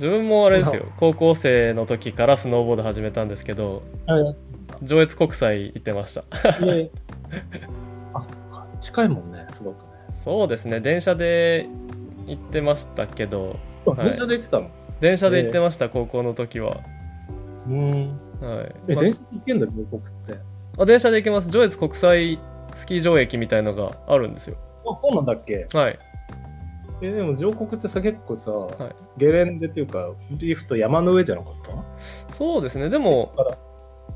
[0.00, 0.86] 自分もあれですよ。
[0.96, 3.82] 高校生の時からスノーボード始めたんですけど
[4.82, 6.24] 上越国際行ってました。
[8.14, 8.66] あそっか。
[8.80, 9.88] 近いもんねすごくね。
[10.24, 10.80] そうですね。
[10.80, 11.66] 電車で
[12.26, 14.04] 行ってましたけどはい。
[14.06, 16.78] 電車で行ってたの、電車で行ってました、高校の時は。
[17.68, 18.74] うんはい。
[18.88, 20.38] え、ま電車で行けんだ、上国って。
[20.78, 21.50] あ電車で行けます。
[21.50, 22.38] 上越国際
[22.74, 24.56] スキー場駅みたいのがあるんですよ。
[24.90, 25.66] あ、そうなんだっけ？
[25.74, 25.98] はい
[27.02, 28.50] え、でも上国ってさ、結構さ、
[29.16, 29.20] い。
[29.20, 32.34] ゲレンデっていうか、リフト山の上じゃなかった？
[32.34, 32.90] そうですね。
[32.90, 33.32] でも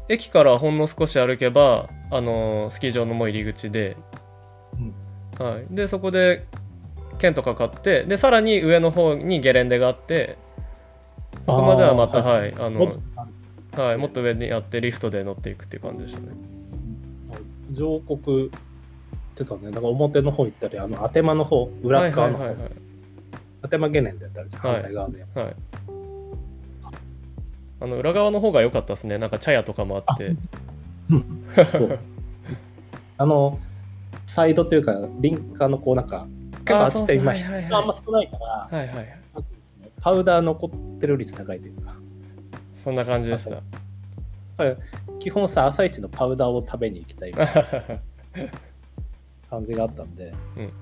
[0.09, 0.59] 駅から。
[0.59, 3.97] ほんの少し歩けばあのースキー場のもう入り口で、
[5.39, 5.47] うん。
[5.47, 6.47] はい、でそこで
[7.19, 10.37] 剣とか買ってでさらに上の方にゲレンデがあって
[11.47, 12.89] そこまではまたはい、あのもっ
[13.73, 16.29] とはい、もっと上にあってリフトで乗っていくっていう感じでしたね。
[17.73, 18.51] 上国
[19.35, 19.71] ってたね。
[19.71, 22.71] だから表の方行ったり、あの、アテマの方、裏側の方、はいはい
[23.65, 25.25] アテマゲネンでやったら反対側で。
[25.35, 25.57] はい、はい、
[27.81, 29.17] あの裏側の方が良かったですね。
[29.17, 30.33] なんか茶屋とかもあって。
[33.17, 33.59] あの、
[34.27, 36.27] サイドっていうか、リンカーのこうなんか、
[36.67, 39.19] 結構あっちって今、人があんま少ないから、はいはいはい。
[40.03, 40.71] パウダー残っ
[41.01, 41.95] てる率高いというか、
[42.75, 43.63] そんな感じでした
[45.21, 47.33] 基本さ、朝一のパウダーを食べに行きたい
[49.55, 50.73] 感じがあったんで、うん。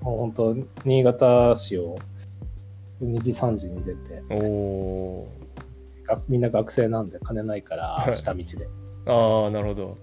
[0.00, 1.98] もう本当、新潟市を
[3.02, 5.26] 2時、3時に出て、お
[6.28, 8.14] みんな学生なんで金ないからはい。
[8.14, 8.44] 下道で。
[9.06, 9.98] ーああなるほど。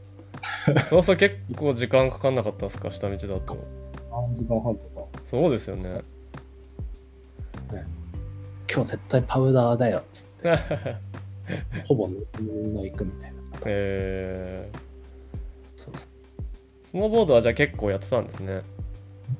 [0.89, 2.91] そうすると結構時間かかんなかったですか？
[2.91, 3.57] 下道だと。
[4.11, 6.01] 3時間半とか、そうですよね。
[8.73, 10.57] 今日絶対パウダーだよっつって、
[11.87, 13.37] ほぼみんな行くみたいな。
[13.65, 14.69] え
[15.75, 16.14] そうそうー、
[16.95, 18.53] スノーボードはじゃあ結構やってたんですね。
[18.53, 18.63] やっ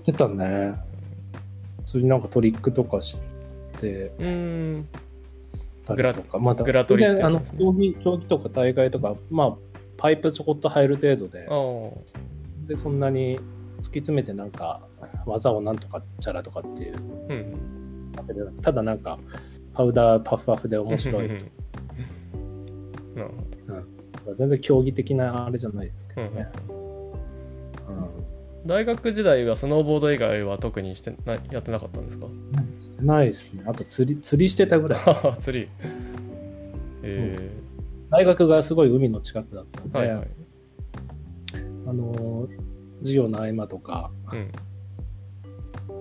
[0.03, 0.75] てたね。
[1.77, 3.17] 普通になんかトリックとかし
[3.77, 4.11] て。
[4.19, 4.89] うーん。
[5.85, 9.55] たりとか、またグラトリってやつ全然あの競技競技とか大会とか、まあ、
[9.95, 11.47] パイプちょこっと入る程度で。
[12.67, 13.41] でそんなに突
[13.79, 14.81] き詰めてなんか
[15.25, 16.97] 技をなんとかチャラとかっていう。
[17.29, 18.11] うん
[18.61, 19.17] ただなんか
[19.73, 21.29] パウダーパフパフで面白い。
[23.15, 23.31] なる
[24.25, 26.49] ほ全然競技的なあれじゃないですけどね。
[26.67, 26.84] うんど
[28.65, 32.25] 大学時代はスノーボード以外は特にしてなやってなかったんですか？
[32.81, 33.63] してないですね。
[33.67, 34.99] あと釣り釣りしてたぐらい。
[35.39, 35.69] 釣り。
[37.03, 37.51] え
[38.09, 40.27] 大学がすごい海の近くだったんー、で、はいはい。
[41.87, 42.47] あの
[43.01, 44.51] 授業の合間とか、うん。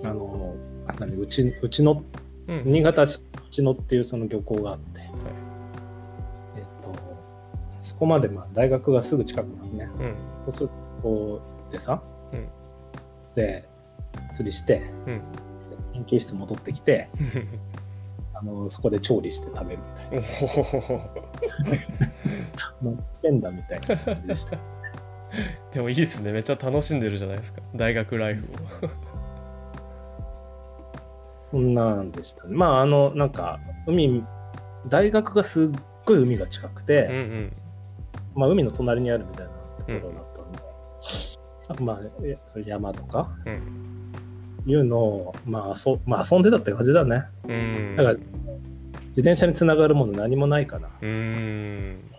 [0.07, 0.55] あの
[0.99, 2.03] 何うちうちの
[2.47, 2.63] うん。
[2.65, 5.01] 新潟市うちのっていうその漁港があって、
[6.57, 6.91] えっと
[7.81, 9.87] そこまでまあ大学がすぐ近くなんね。
[9.99, 10.15] うん。
[10.37, 12.01] そうするとこう行ってさ、
[12.33, 12.47] うん。
[13.35, 13.67] で
[14.33, 15.21] 釣りして、うん。
[15.93, 17.09] 研究室戻ってきて
[18.33, 20.21] あのそこで調理して食べるみたいな。
[23.05, 24.57] してんだみたいな感じでした。
[25.73, 26.31] でもいいっすね。
[26.31, 27.61] めっちゃ楽しんでるじゃないですか。
[27.75, 28.89] 大学ライフを。
[31.43, 32.55] そんなんでしたね。
[32.55, 34.23] まあ、あの、なんか、海、
[34.87, 35.69] 大学がすっ
[36.05, 37.53] ごい海が近くて、うんうん。
[38.35, 40.24] まあ、海の隣にあるみたいなところだったんで、
[41.67, 43.29] あと、まあ、えそ山とか？
[43.45, 43.61] うん
[44.67, 47.25] いうのを、まあ、そまあ、遊んでたって感じだね。
[47.47, 50.89] うんだから、自転車につながるもの何もないから。
[51.01, 52.15] うーん自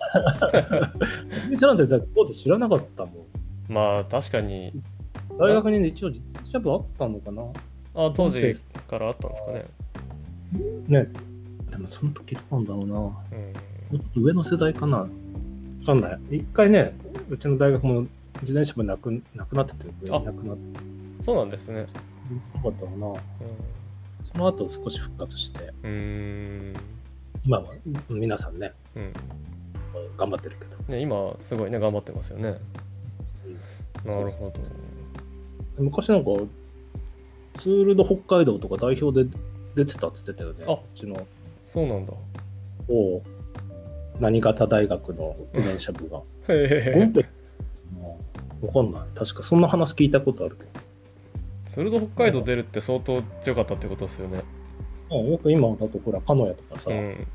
[1.38, 3.10] 転車なんてだって当時知らなかったも
[3.68, 3.72] ん。
[3.72, 4.72] まあ確かに
[5.38, 7.42] 大学に一応自転車部あったのかな？
[7.96, 8.40] あ当時
[8.86, 9.64] からあったんですかね
[10.86, 11.08] ね。
[11.72, 12.94] でもその時どうなんだろうな。
[12.94, 14.98] もうんうちょっと上の世代かな。
[14.98, 15.08] わ
[15.84, 16.18] かんない。
[16.30, 16.96] 一回ね、
[17.28, 18.06] うちの大学も
[18.40, 20.20] 自転車部なくなくなってて、あ。
[20.20, 20.80] なくなって。
[21.22, 21.80] そうなんですね。
[21.80, 21.86] よ
[22.62, 23.14] かったかな。
[24.20, 26.74] その後少し復活して、うん。
[27.44, 27.74] 今は
[28.08, 29.12] 皆さんね、うん。
[30.16, 30.76] 頑張ってるけど。
[30.88, 32.58] ね今すごいね頑張ってますよね。
[34.04, 34.22] なるほど。
[34.22, 36.30] そうそう昔なんか、
[37.58, 39.30] ツールド北海道とか代表で
[39.74, 40.64] 出てたって言ってたよね。
[40.66, 40.72] あ。
[40.72, 41.26] うちの。
[41.66, 42.12] そうなんだ。
[42.88, 43.22] お
[44.20, 46.18] 何型大学の自転車部が。
[46.48, 47.26] へえ本当に
[48.62, 49.02] わかんない。
[49.14, 50.70] 確かそんな話聞いたことあるけど。
[51.66, 54.42] ツールド北海道出るって相当強かったってことですよね
[55.10, 57.26] まあよく今だとほら、鹿屋とかさ、うん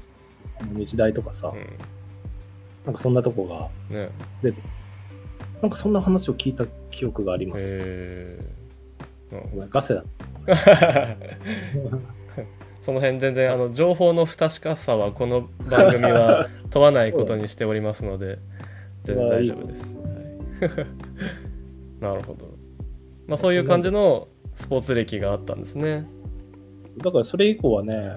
[0.73, 1.55] 日大とかさ、う
[2.86, 4.10] なんかそんなとこがんね
[4.43, 4.62] 出て、
[5.62, 7.79] なんかそんな話を聞いた記憶がありますよ。
[7.79, 7.81] へ
[9.31, 10.03] えごめんガセだ。
[12.81, 18.39] その辺全然あの情報の不確かさはこの番組は問わないことにしておりますので
[19.03, 19.93] 全然大丈夫です。
[21.21, 21.29] は
[21.99, 22.47] いなるほど。
[23.27, 26.07] まあそういう感じのスポーツ歴があったんですね。
[26.97, 28.13] だからそれ以降はね、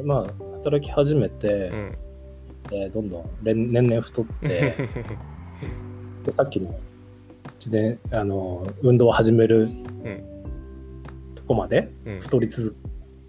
[0.00, 1.98] うんまあ、働き始めて、うん
[2.72, 4.74] えーどんどん連年々太って、
[6.24, 6.74] でさっきの
[7.58, 9.70] 自転あの運動を始めるうん
[11.34, 12.76] とこまでうん太り続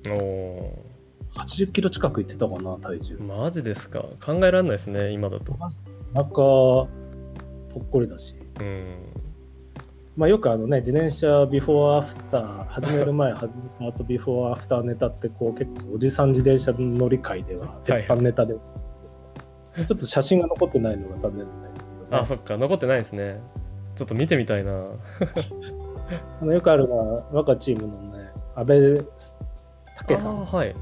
[0.02, 0.88] け、お
[1.36, 3.24] 80キロ近くいってたかな、体重ー。
[3.24, 5.56] マジですか考えられないですね今だと。
[6.14, 6.88] なんか、ぽ
[7.80, 8.36] っこりだし。
[8.60, 8.96] うん。
[10.18, 22.58] まあよくあのね、自転車ビフォーアフター、始める前、 始めた後ビフォーアフターネタって、こう結構おじさん自転車乗り会では、い鉄板ネタで、ちょっと写真が残ってないのが残念だけど、ね、あそっか。
[22.58, 23.40] 残ってないですね。
[23.96, 24.72] ちょっと見てみたいな。
[26.42, 28.80] あのよくあるのは我がチームのね安倍
[30.08, 30.46] 武さん。
[30.46, 30.76] はい。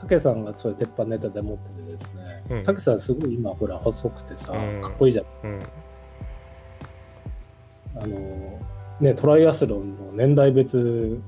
[0.00, 2.62] 武さんがそういう鉄板ネタで持っててですね、うん。
[2.64, 4.80] 武さんすごい今ほら細くてさ、うん。
[4.80, 5.26] かっこいいじゃん。
[5.44, 5.60] うん
[8.02, 8.58] あの
[9.00, 11.18] ねトライアスロンの年代別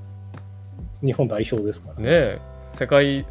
[1.01, 1.95] 日本代表ですから。
[1.95, 2.39] ねえ
[2.73, 3.25] 世界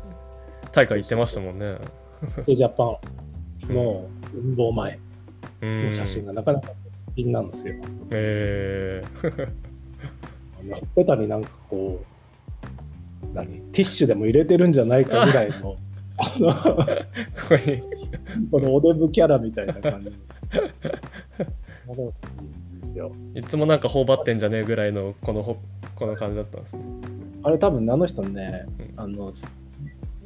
[0.73, 1.77] 大会行ってましたもんね。
[2.47, 2.99] でジャパ
[3.69, 4.99] ンの運動前
[5.61, 5.85] うん。
[5.85, 6.71] の写真がなかなか
[7.15, 7.75] 品なんですよ、
[8.11, 9.03] え。
[9.23, 12.07] ー、ほっぺたになんかこう
[13.35, 13.47] 何？
[13.47, 15.77] ティッシュでも入れてるんじゃないかぐらいの
[16.17, 16.55] あの
[18.51, 20.11] このおデブキャラみたいな感じ
[22.85, 23.13] ですよ。
[23.35, 25.59] いつもなんか頬張ってんじゃねえぐらいのこのほ
[25.97, 26.83] この感じだったんですね。
[27.43, 29.01] あれ多分あの人ねうん。
[29.01, 29.51] あのす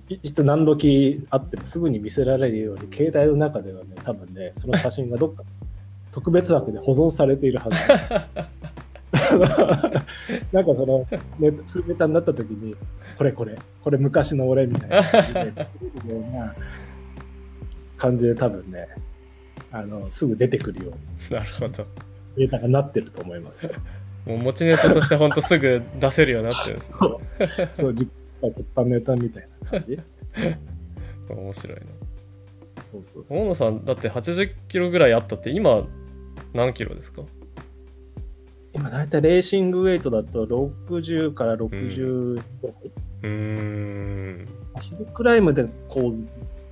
[0.08, 5.42] いいつ何時あってもすぐに見せられるように携帯の中ではね多分ねその写真がどっか
[6.10, 8.14] 特別枠で保存されているはずなんです。
[10.52, 11.06] なんかその
[11.38, 12.74] ネタネタになった時に
[13.16, 15.68] これこれこれ昔の俺みたいな感じで
[17.96, 18.88] 感じで多分ね
[19.70, 21.38] あのすぐ出てくるように。
[21.38, 21.86] なるほど
[22.38, 23.66] データがなってると思います。
[23.66, 23.72] よ。
[24.26, 27.20] もう持ちネタとしてほんとすぐ出せるようになってるんですそう。
[27.72, 29.98] そう自己鉄板ネタみたいな感じ。
[31.28, 31.82] 面白いな。
[32.82, 33.38] そうそうそう。
[33.38, 35.82] 大野さんだって80キロぐらいあったって今
[36.54, 37.22] 何キロですか？
[38.74, 42.74] 今大体レーシングウェイトだと60から60ぐらい、
[43.22, 44.48] うーん。
[44.80, 46.14] ヒルクライムでこう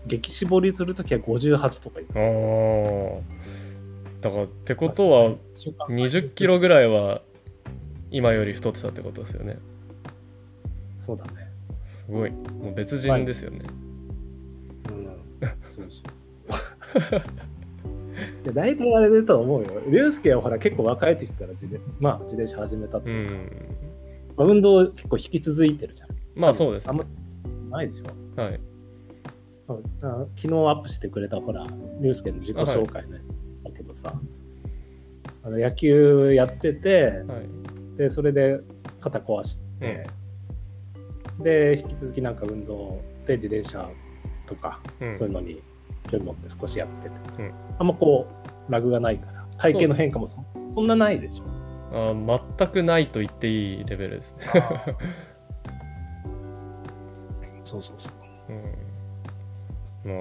[0.07, 3.21] 激絞りするときは58とかいくあー
[4.21, 5.35] だからってことは
[5.91, 7.23] 20キロぐらいは
[8.11, 9.59] 今より太ってたってことですよね。
[10.97, 11.51] そうだね。
[11.85, 12.31] すごい。
[12.31, 13.61] もう別人ですよね、
[14.91, 15.07] うん。
[15.69, 17.17] そうそう。
[18.45, 19.83] いや大体あれだと思うよ。
[19.89, 23.37] 竜介はほら結構若い時から自転,、まあ、自転車始めたってういうか、ん。
[24.37, 26.09] まあ運動結構引き続いてるじゃん。
[26.35, 26.91] まあそうですね。
[26.91, 27.05] あんま
[27.79, 28.41] ないでしょ。
[28.41, 28.61] はい。
[29.69, 31.67] あ昨日アップしてくれたほら、
[32.01, 33.46] 竜介の自己紹介ね、だけど
[33.97, 34.15] さ、
[35.43, 37.99] あの野球やってて、はい。
[37.99, 38.61] で、それで
[39.01, 40.07] 肩壊して、
[41.41, 43.89] で、引き続きなんか運動で自転車
[44.47, 45.13] とか、うん。
[45.13, 45.63] そういうのに
[46.11, 47.53] 興味持って少しやってて、うん。
[47.79, 48.27] あんまこ
[48.69, 51.45] う、ラグがないから、体型の変化もそそんなないでしょ。
[51.93, 54.43] あー全くないと言っていいレベルですね、
[57.63, 58.11] そうそうそ
[58.49, 58.53] う。
[58.53, 58.63] うん、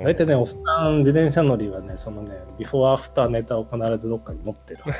[0.03, 0.57] 大体ね、おっさ
[0.89, 4.79] ん自転車乗りはね、そのね、ビフォーアフターネタを必ずどっかに持ってる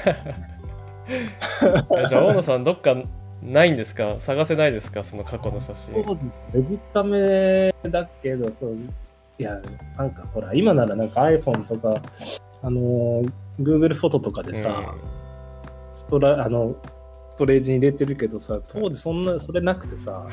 [2.09, 2.95] じゃあ大野さんどっか
[3.43, 4.15] ないんですか？
[4.19, 5.03] 探せないですか？
[5.03, 6.03] その過去の写真。
[6.03, 8.75] 当時デジカメだけどそう
[9.37, 9.61] いや
[9.97, 12.01] なんかほら今ならなんか iPhone とか
[12.63, 14.93] あのー Google フォトとかでさ、
[15.93, 16.75] ストラあの
[17.35, 20.25] ストレージに入れてるけどさ当時そんなそれなくてさ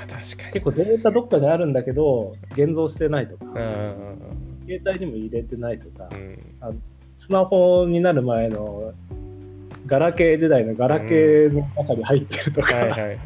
[0.52, 6.38] 結構データどっかにあるんだけど現像してないとか、うんうん携帯にも入れてないとか、うん。
[7.16, 8.92] スマホになる前の
[9.86, 13.18] ガラケー時代のガラケーの中に入ってるとか、はいはい。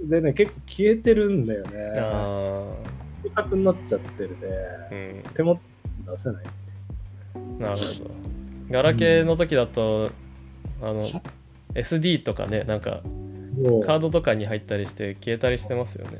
[0.08, 1.92] でね結構消えてるんだよね。
[1.96, 2.64] あ
[3.22, 5.22] 正確になっちゃってるで、ーうん。
[5.34, 5.60] 手元
[6.00, 6.44] に出せない。
[7.58, 8.10] なるほど。
[8.70, 10.10] ガラケーの時だと、
[10.82, 11.02] あの
[11.76, 13.02] SD とかねなんか
[13.84, 16.18] カードとかに入ったりして消えたりしてますよね、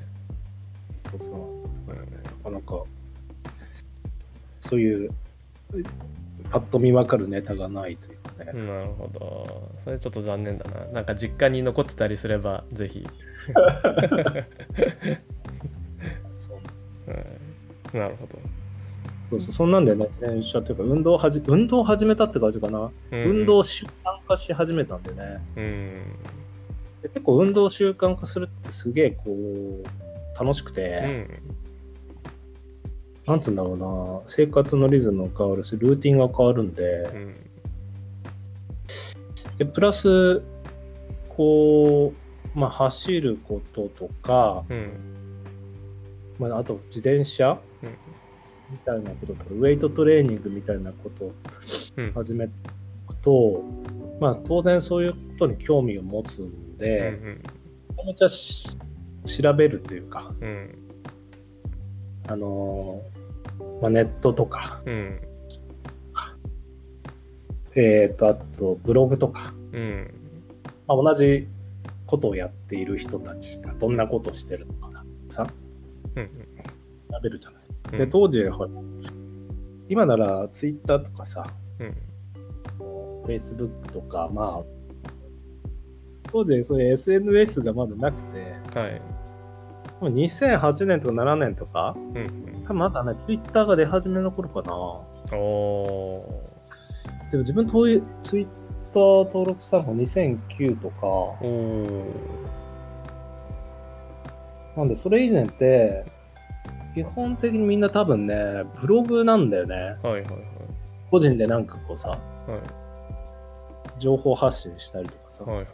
[1.10, 1.38] そうそう。
[1.90, 1.96] うん
[2.46, 2.84] なかなか、
[4.60, 5.10] そういう、
[6.50, 8.52] パッと見わかるネタがないというかね。
[8.52, 9.72] なるほど。
[9.84, 10.86] それちょっと残念だな。
[10.86, 13.06] なんか実家に残ってたりすればぜひ、
[16.36, 16.58] そう。
[17.08, 18.38] うんなるほど、
[19.28, 22.90] そうそう、そんなんでね、自転車というか、運動をはじ運動を始めたって感じかな。
[23.10, 25.40] うん運動習慣化し始めたんでね。
[25.56, 26.02] うん。
[27.02, 29.84] で結構運動習慣化するってすげえこう、
[30.38, 31.28] 楽しくうて、ん。
[33.26, 37.34] なんつうんだろうな、生活のリズムが変わるし、ルーティンが変わるんで、うん。
[39.58, 40.40] でプラス
[41.30, 42.12] こ
[42.54, 44.92] う、まあ、走ることとか、うん。
[46.38, 47.58] まあ、あと自転車うん
[48.70, 51.32] みたいなこととかウェイトトレーニングみたいなことを
[51.96, 52.12] うん。
[52.12, 52.52] 始める
[53.22, 53.62] と、
[54.20, 57.36] まあ、当然そういうことに興味を持つんで、め
[57.96, 58.76] ちゃめちゃし
[59.24, 60.48] 調べるというか、うん。
[60.48, 60.78] うん
[62.28, 65.20] あのーまあ、ネットとか、うん。
[67.78, 70.14] えー、とあとブログとか、うん。
[70.86, 71.46] まあ、同じ
[72.06, 75.46] ことをやっている人たちがどんなことをしてるのかなさ
[76.14, 76.26] うん
[77.10, 77.55] 調べるじゃない。
[77.92, 78.70] うんで当時ほら
[79.88, 81.46] 今ならツイッターとかさ
[81.78, 81.94] うん
[83.24, 84.76] フェイスブックとかまあ
[86.36, 89.00] 当時そういう SNS がまだなくて、はい。
[90.00, 92.62] もう2008年とか7年とか、うんうん。
[92.64, 94.74] 多分まだね、ツイッターが出始めの頃かな。
[95.36, 96.24] お
[97.30, 98.46] でも自分遠いツイッ
[98.92, 101.06] ター登録したのが2009とか。
[104.76, 106.04] なんでそれ以前って、
[106.96, 109.74] 基本的にみんな多分ね、ブログなんだよね。
[109.76, 110.22] はいはいはい。
[111.10, 112.20] 個人でなんかこうさ、はい
[113.98, 115.66] 情報発信したりとかさ、はいはい。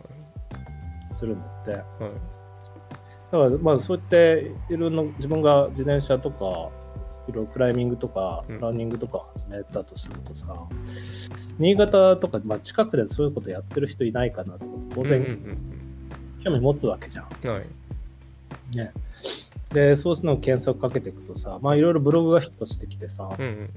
[1.11, 1.73] するのって。
[1.73, 3.51] だはい。
[3.51, 6.71] からまあそうやっていろんな自分が自転車とか、
[7.29, 10.55] いろいろクライミングとかうんランニングとか始めたとするとさ、
[11.59, 15.59] 新潟とか、まあ、近くでそういうことやってる人いないかなとか当うん然うん
[16.45, 17.27] 興味持つわけじゃん。
[17.45, 17.51] うん。
[17.51, 17.67] はい。
[18.77, 18.93] ね。
[19.73, 23.71] で、そうするのを検索かけていくとさ、まあいろいろブログがヒットしてきてさ、うんうん。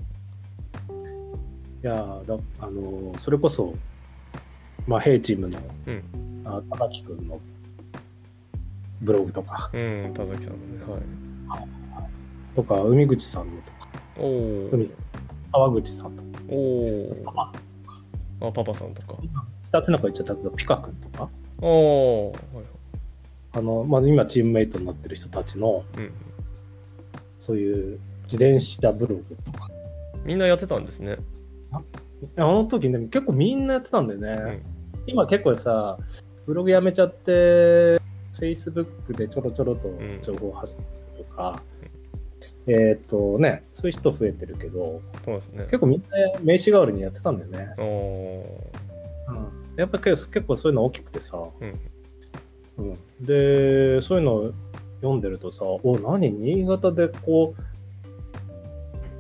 [1.84, 3.74] いやーだあのーそれこそ、
[4.88, 6.04] まあ、ヘイチームの、うん
[6.46, 7.39] あ田崎くんの
[9.02, 11.02] ブログとか、うん、田崎さんのね。
[11.48, 11.62] はい。
[12.56, 13.88] とか、海口さんのとか、
[14.18, 14.74] おー。
[14.74, 14.86] 海
[15.52, 17.24] 沢口さんとか、おー。
[17.24, 17.62] パパさん、
[18.48, 19.22] あ、パパさんとか。
[19.72, 21.30] 二つなんか言っちゃったけど、ピカ君とか、
[21.62, 22.56] おー。
[22.56, 22.75] はい
[23.56, 26.12] あの、まあ、今チームメイトになってる人たちの、うん。
[27.39, 29.70] そういう自転車ブログとか、
[30.24, 31.18] みんなやってたんですね。
[31.72, 31.82] あ
[32.41, 34.36] の時ね、結構みんなやってたんだよね。
[34.58, 34.62] ん
[35.08, 35.97] 今結構さ、
[36.45, 38.01] ブログやめちゃって、
[38.38, 40.82] Facebook でちょろちょろと情報発信
[41.18, 41.62] とか、
[42.68, 45.64] えっ、とね、そういう人増えてるけど、そうですね。
[45.66, 46.08] 結構みんな
[46.41, 47.74] 名刺代わりにやってたんだよね。
[47.78, 49.32] おー。
[49.32, 49.47] うん、
[49.78, 51.80] やっぱ結構結構そういうの大きくてさ、うん。
[52.78, 54.53] うん、で、そういうのを
[55.01, 56.32] 読んでるとさ、お、何？
[56.32, 57.61] 新潟でこう、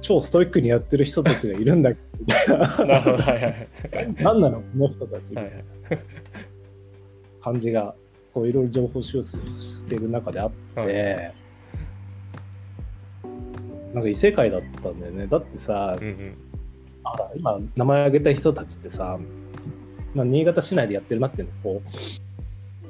[0.01, 2.57] 超ストイックにやってる人たちがいるんだみたいな。
[2.85, 3.23] なるほど。
[3.23, 3.67] はいはい
[4.19, 5.37] 何なのこの人たちみ
[7.41, 7.95] 感じが、
[8.33, 11.33] こういろいろ情報収集している中であって、
[13.23, 13.27] は
[13.93, 15.27] なんか異世界だったんだよね。
[15.27, 16.37] だってさ、うんうん。
[17.35, 19.17] 今名前挙げた人たちってさ、
[20.13, 21.89] まあ、新潟市内でやってるなっていうのをこう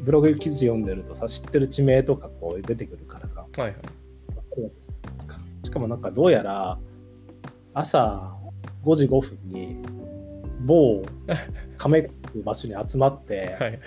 [0.01, 3.73] ブログ記事読んでるとさ知ってる地名とかこう出てくるからさはいはい。
[5.63, 6.77] しかもなんかどうやら
[7.73, 8.33] 朝
[8.83, 9.77] 5時5分に
[10.61, 11.03] 某
[11.77, 13.79] 亀っていう場所に集まって はい。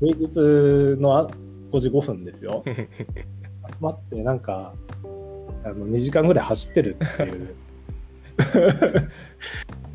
[0.00, 1.30] 平日のあ
[1.72, 2.74] 5時5分ですよ 集
[3.80, 4.74] まってなんか
[5.64, 7.54] あの2時間ぐらい走ってるっていう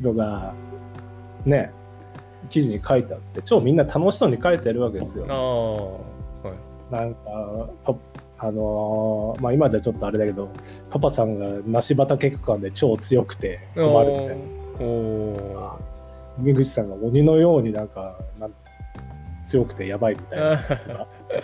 [0.00, 0.54] のが
[1.44, 1.72] ね
[2.50, 6.00] 記事に書いてあって超みんな楽しそうに書いてるわけですあよ。
[6.44, 6.48] あ。
[6.48, 6.56] はい。
[6.92, 7.94] なんかパ
[8.38, 10.50] あのーまあ今じゃちょっとあれだけど
[10.90, 14.34] パパさんが梨畑区間で超強くて困るみたいな
[16.54, 18.52] 口さんが鬼のようになんかなん
[19.44, 20.58] 強くてやばいみたいなあ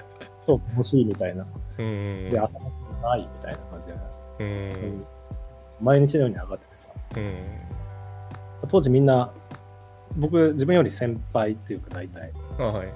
[0.47, 1.47] 超楽しいみたいな
[1.79, 2.29] うん。
[2.31, 3.95] で朝の仕事ないみたいな感じで、
[4.41, 5.05] うん。
[5.81, 7.35] 毎日のように上がっててさうん。
[8.69, 9.31] 当時みんな
[10.17, 12.89] 僕自分より先輩っていうか大体あはい。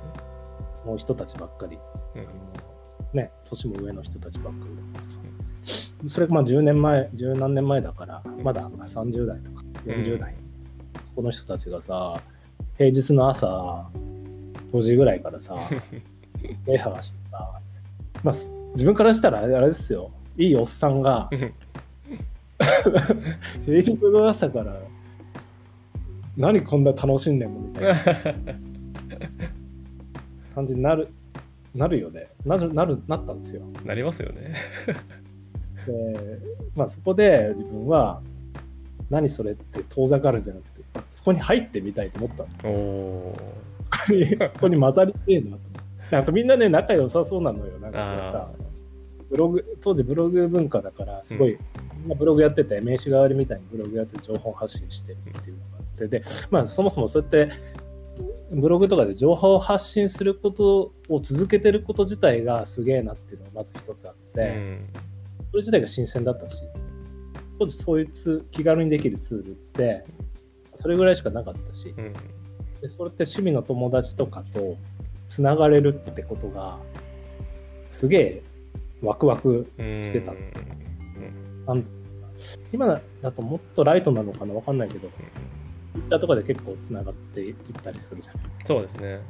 [0.86, 1.78] の人たちばっかり、
[2.14, 2.26] うん。
[3.12, 5.18] ね年も上の人たちばっかりだからさ。
[6.06, 10.34] それがまあ10年前十何年前だからまだ30代とか40代、
[11.02, 12.20] そこの人たちがさ
[12.76, 13.88] 平日の朝
[14.72, 15.56] 5時ぐらいからさ
[16.66, 17.60] 礼拝してさ、
[18.22, 20.10] まあ、す自分からしたらあれですよ。
[20.36, 21.52] いいおっさんがうん。
[23.66, 24.76] 平日の朝から
[26.36, 27.96] 何こんな楽しんでんのみたいな。
[30.54, 31.08] 感じになる
[31.74, 32.28] なるよね。
[32.44, 33.62] なるなるなったんですよ。
[33.84, 34.54] なりますよね。
[35.86, 36.40] で
[36.74, 38.22] まあそこで自分は
[39.10, 42.74] 何それって遠ざかるんじゃなくてそこに入ってみたいと思ったの。
[42.74, 43.66] おー。
[43.84, 45.58] そこにそこに混ざりてえなと
[46.10, 47.78] なんかみんなね仲良さそうなのよ。
[47.78, 48.65] なんかさあ
[49.30, 51.58] ブログ当時ブログ文化だからすごい、
[51.98, 57.50] みんなブログやってて名刺代わりみたいにブログやって情報発信してるっていうのがあってでまあそもそもそうやって
[58.50, 64.44] ブログとかで情報を発信することを続けてること自体がすげえなっていうのがまず一つあって、あ。
[64.44, 64.86] うん。
[65.50, 66.62] それ自体が新鮮だったし
[67.58, 70.04] 当時そういうツ気軽にできるツールって
[70.74, 72.12] それぐらいしかなかったしうん。
[72.80, 74.76] でそれって趣味の友達とかと
[75.28, 76.78] つながれるってことが
[77.84, 78.42] すげえ
[79.02, 80.02] ワクワクうん。
[80.02, 81.64] してたうん。
[81.66, 81.84] なん
[82.72, 84.54] 今だともっとライトなのかな？
[84.54, 85.08] わかんないけど
[85.94, 89.20] Twitter とかで結構つながっていったりするじゃんそうですね。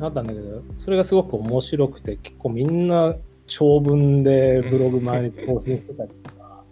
[0.00, 3.16] あったんだけどそれがすごく面白くて結構みんな
[3.46, 6.62] 長文でブログ毎日更新してたりとか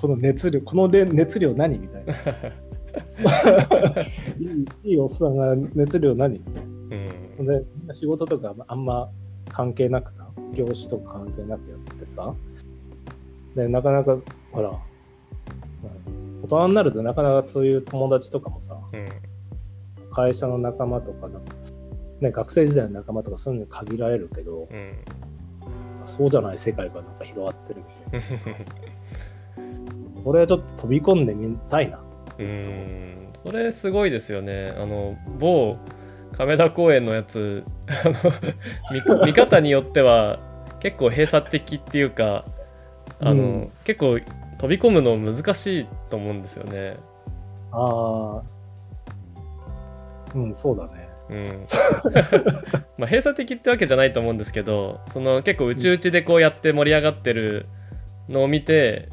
[0.00, 2.14] この熱量このれ熱量何みたいな
[4.38, 4.44] い
[4.84, 6.68] いいいおっさんが熱量何みたいな
[7.40, 7.46] うん。
[7.46, 9.10] で仕事とかあんま
[9.50, 12.34] 関係なくさ業種とか関係なくやってさ
[13.54, 14.18] でなかなか
[14.52, 19.08] ほらうん大人になるとなかなかそういう友達とかもさうん
[20.12, 21.54] 会社の仲間とかなんか
[22.20, 24.92] ね、学生時代の仲間とかそういうのに限られるけど、うん
[26.04, 28.26] そうじゃない世界がなんか広がってるみたいな。
[30.24, 32.00] これはちょっと飛び込んでみたいな。
[32.34, 35.76] ずうっとんそれすごいですよねあの某
[36.36, 38.14] 亀田公園のやつあの
[39.24, 40.38] 見 見方によっては
[40.80, 42.44] 結構閉鎖的っていうか
[43.20, 44.18] あの、うん結構
[44.58, 46.96] 飛び込むの難しいと思うんですよね。
[47.70, 48.42] ああ、
[50.34, 51.08] うん、そうだね。
[51.30, 51.44] うん
[52.98, 57.66] まあ、閉鎖的ってわけじゃないと思うんですけどその結構内々でこうやって盛り上がってる
[58.30, 59.10] のを見て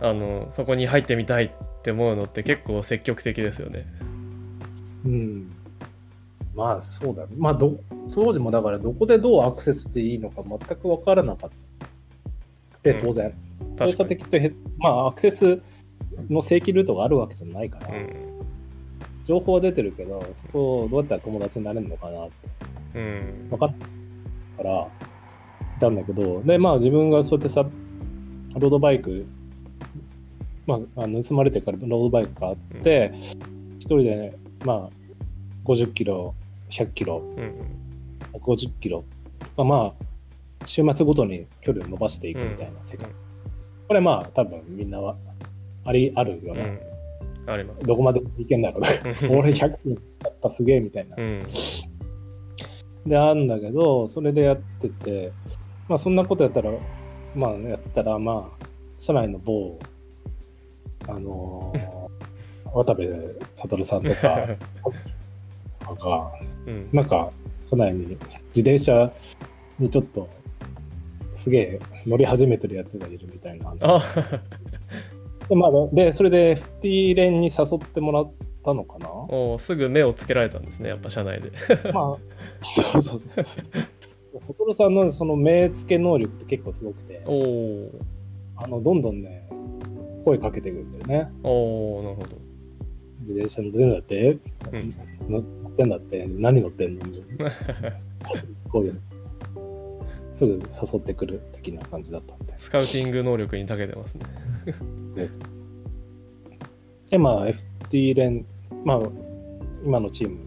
[0.00, 1.50] あのそこに入ってみたいっ
[1.82, 3.86] て思うのって結構積極的ですよね。
[5.04, 5.61] うん。
[6.54, 7.28] まあそうだね。
[7.36, 7.78] まあど、
[8.12, 11.50] 当時もだからどこでどうアクセスしていいのか全く分からなかっ
[12.82, 12.90] た。
[12.90, 13.00] うん。
[13.00, 13.34] 当然。
[13.58, 13.92] 閉確かに。
[13.92, 15.62] 鎖的とへ、まあアクセス
[16.28, 18.32] の正規ルートがあるわけじゃないから、うん。
[19.24, 22.98] 情報は出てるけど、そこをどうやったら友達になれるのかなって。
[22.98, 23.48] うん。
[23.50, 23.74] 分かっ
[24.56, 24.88] たから、
[25.76, 27.62] いたんだけど、で、まあ自分がそうやってさ、
[28.54, 29.24] ロードバイク、
[30.66, 33.12] まあ、あの盗まれてからロードバイクがあって、
[33.78, 34.90] 一人で、ね、まあ、
[35.64, 36.34] 50キロ、
[36.72, 37.52] 100キロ、うん
[38.32, 39.04] 150キロ
[39.38, 40.04] とか、まあ、
[40.64, 43.08] 週末ごとに距離を伸ばしていくみたいな世界。
[43.88, 45.16] これまあ、多分みんなは
[45.84, 46.80] ありあるよね。
[46.86, 46.92] うん
[47.44, 47.84] あります。
[47.84, 49.16] どこまでいけんだろうね。
[49.28, 51.20] 俺100キロだったすげえみたいなう。
[51.20, 51.42] ん
[53.04, 55.32] で、あるんだけど、それでやってて、
[55.88, 56.70] まあそんなことやったら、
[57.34, 58.64] まあやってたら、まあ、
[58.98, 59.78] 社内の某、
[61.08, 62.02] あのー
[62.72, 64.48] 渡部悟さんとか
[65.80, 66.32] とかが、
[66.66, 67.30] うんなんか、
[67.64, 69.12] 社内に自転車
[69.78, 70.28] にちょっと、
[71.34, 74.02] すげえ乗り始めてるやつがいるみたいな話あ
[75.48, 78.32] で,、まあ、で、それで FT 連に誘ってもらっ
[78.62, 79.08] たのかな？
[79.10, 81.52] おすぐ目をつけられたんですねやっぱ社内で。
[81.92, 83.64] まあ、そうそうそうそう。
[84.40, 87.90] 悟さんのその目付け能力って結構すごくて、おお
[88.56, 89.48] あのどんどんね、
[90.24, 91.30] 声かけてくるんだよね。
[91.42, 92.28] おーなるほど。
[93.20, 94.38] 自転車乗ってんだって、
[94.72, 94.94] うん
[95.28, 95.42] 乗
[95.72, 97.04] ってんだって、何乗ってんの？
[98.70, 99.00] こういうの。
[100.30, 102.54] すぐ誘ってくる的な感じだったんで。
[102.56, 104.24] スカウティング能力に長けてますね。
[105.02, 105.42] そうそう。
[107.10, 108.46] で、まあ、FT 連、
[108.84, 109.00] まあ、
[109.84, 110.38] 今のチーム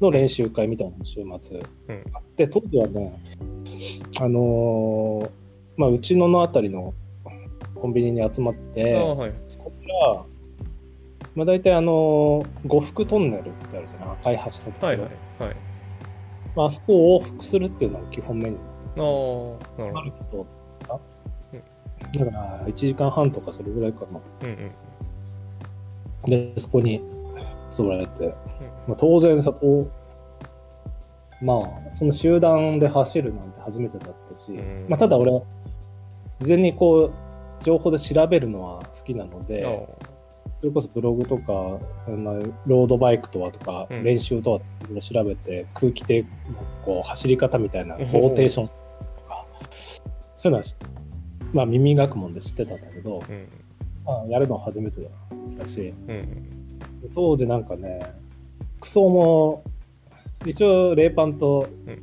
[0.00, 1.58] の練習会みたいなの週末
[1.88, 3.18] うんあって、当時はね、
[4.20, 5.30] あのー
[5.76, 6.92] まあ、うちののあたりの
[7.74, 9.32] コンビニに集まっあて、あはい。
[9.48, 10.24] そこから、
[11.34, 14.16] まあ、大体あのー呉服トンネルってあるじゃない？
[14.20, 15.08] 赤い橋のところ、はいはい
[15.44, 15.56] はい。
[16.54, 20.46] まああそこを往復するっていうのが基本メニューああなるほど。
[20.86, 20.98] さ、
[22.18, 24.06] だから1時間半とかそれぐらいかな。
[24.12, 24.22] ど。
[24.42, 24.52] うんう
[26.28, 26.30] ん。
[26.30, 27.02] で、そこに
[27.76, 28.34] 誘われて、
[28.86, 29.88] まあ、当然さ、と
[31.40, 34.86] まあ、その集団で走るなんて初めてだったし、うん。
[34.88, 35.40] まあ、ただ俺は、
[36.38, 40.11] 事前にこう、情報で調べるのは好きなので、あ
[40.62, 44.04] それこそブログとか、あのロードバイクとはとか、うん。
[44.04, 44.60] 練習とは
[45.00, 46.24] 調べて、空気抵
[46.84, 48.72] こう走り方みたいな、おローーテーションと
[49.28, 49.44] か、
[50.36, 50.76] そういうのはし、
[51.52, 53.48] まあ、耳学問で知ってたんだけど、あうん。
[54.04, 56.48] まあ、やるのは初めてだったし、うん。
[57.12, 57.98] 当時なんかね、
[58.76, 59.64] 服装も、
[60.46, 61.94] 一応レーパンとうん。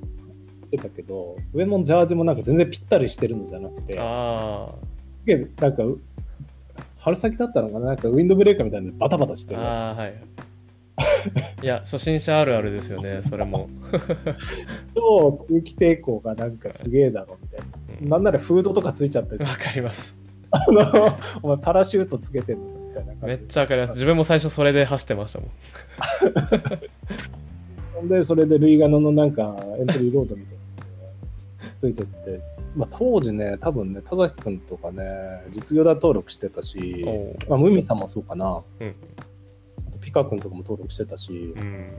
[0.67, 5.83] してたけど、上のジャージもなんか全然ぴったりしてるのじゃなくて、なんか、
[6.99, 7.87] 春先だったのかな？
[7.87, 10.13] なんかウィンドブレーカーみたいなのバタバタしてあるやああはい。
[11.63, 13.69] いや初心者あるあるですよねそれも。
[14.37, 17.61] つと空気抵抗がなんかすげえだろみたい
[18.01, 18.09] な。
[18.09, 19.45] なんならフードとかついちゃってる。
[19.45, 20.17] わかります。
[20.51, 23.93] あの、お前パラシュートつけてんのみたいな感じめっちゃわかります。
[23.93, 25.49] 自分も最初それで走ってましたもん。
[27.93, 30.57] ほ んで、それでルイガノのなんかエントリーロードみたい
[31.67, 32.39] なついてって、
[32.75, 37.05] まあ、当時ね、多分ね、田崎くんとかね、実業団登録してたし、
[37.47, 38.95] まあ、ムミさんもそうかな、うん
[39.87, 41.93] あとピカ君とかも登録してたし、うん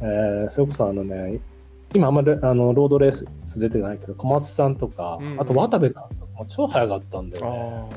[0.00, 1.40] えーそれこそあのね、
[1.94, 3.26] 今あんまりあのロードレース
[3.58, 7.88] 出てないけど、小松さんとか、うんあと渡部監督も超早かったんだよね。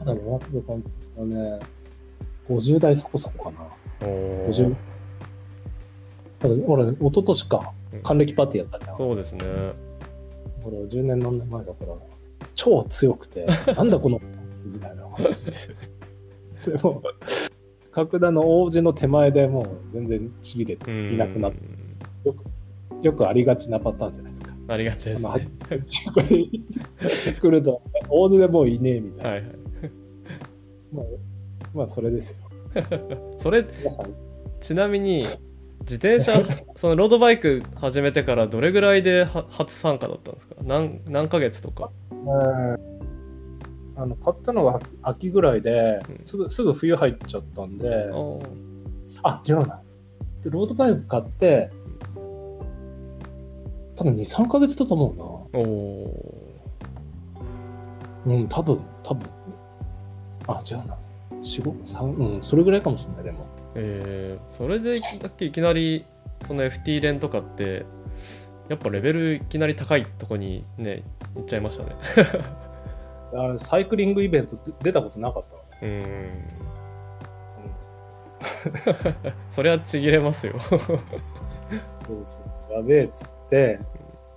[0.00, 1.58] あ渡部監督はね、
[2.48, 3.64] 50代そこそこかな。
[3.64, 4.06] あ。
[4.06, 4.74] お50ー
[6.40, 8.96] だって俺、一昨年かうん、還暦パーティーやったじゃん。
[8.96, 9.44] そうですね。
[10.64, 11.94] 俺、10年何年前だから、
[12.54, 13.46] 超強くて、
[13.76, 14.20] なんだこの
[14.66, 15.52] みたいな話で。
[16.76, 17.02] でも、
[17.90, 21.58] 角田の王子の手前でもう全然ちぎれてうんいなくなって、
[22.24, 22.44] よく
[23.02, 24.54] よくありがちなパターンじゃないですか。
[24.68, 25.48] ありがちですまあね。
[26.14, 29.30] これ 来ると、大津でもういねえみたいな。
[29.30, 29.52] はいはい。
[30.92, 31.04] まあ、
[31.74, 32.38] まあ、それですよ。
[33.38, 34.14] それ皆さん、
[34.60, 35.26] ちなみに
[35.82, 36.32] 自転車
[36.76, 40.54] そのロードバイク始めてからどれぐらいでは初参加だったんですか？
[40.62, 41.90] 何何ヶ月とか？
[43.94, 46.26] あの買ったのが秋秋ぐらいでうん。
[46.26, 48.40] すぐすぐ冬入っちゃったんで、あー。
[49.22, 49.80] あ違うな。
[50.42, 51.70] でロードバイク買って
[53.96, 56.10] 多分23ヶ月だと思おお
[58.26, 59.28] うなうん多分多分。
[60.48, 60.96] あ違うな。
[61.40, 62.04] 4 5 3
[62.34, 66.04] うんそれぐらいかもしれないでもえー、それでだっけいきなり
[66.46, 67.86] その FT 連とかって
[68.68, 71.02] やっぱレベルいきなり高いとこにね
[71.34, 71.96] 行っちゃいましたね。
[73.34, 75.56] あれサイクリングイベントで出たことなかった？
[75.56, 76.44] わうーん。
[79.48, 80.54] そりゃちぎれますよ。
[80.58, 80.80] そう
[82.24, 82.72] そう。
[82.72, 83.78] やべえっつって。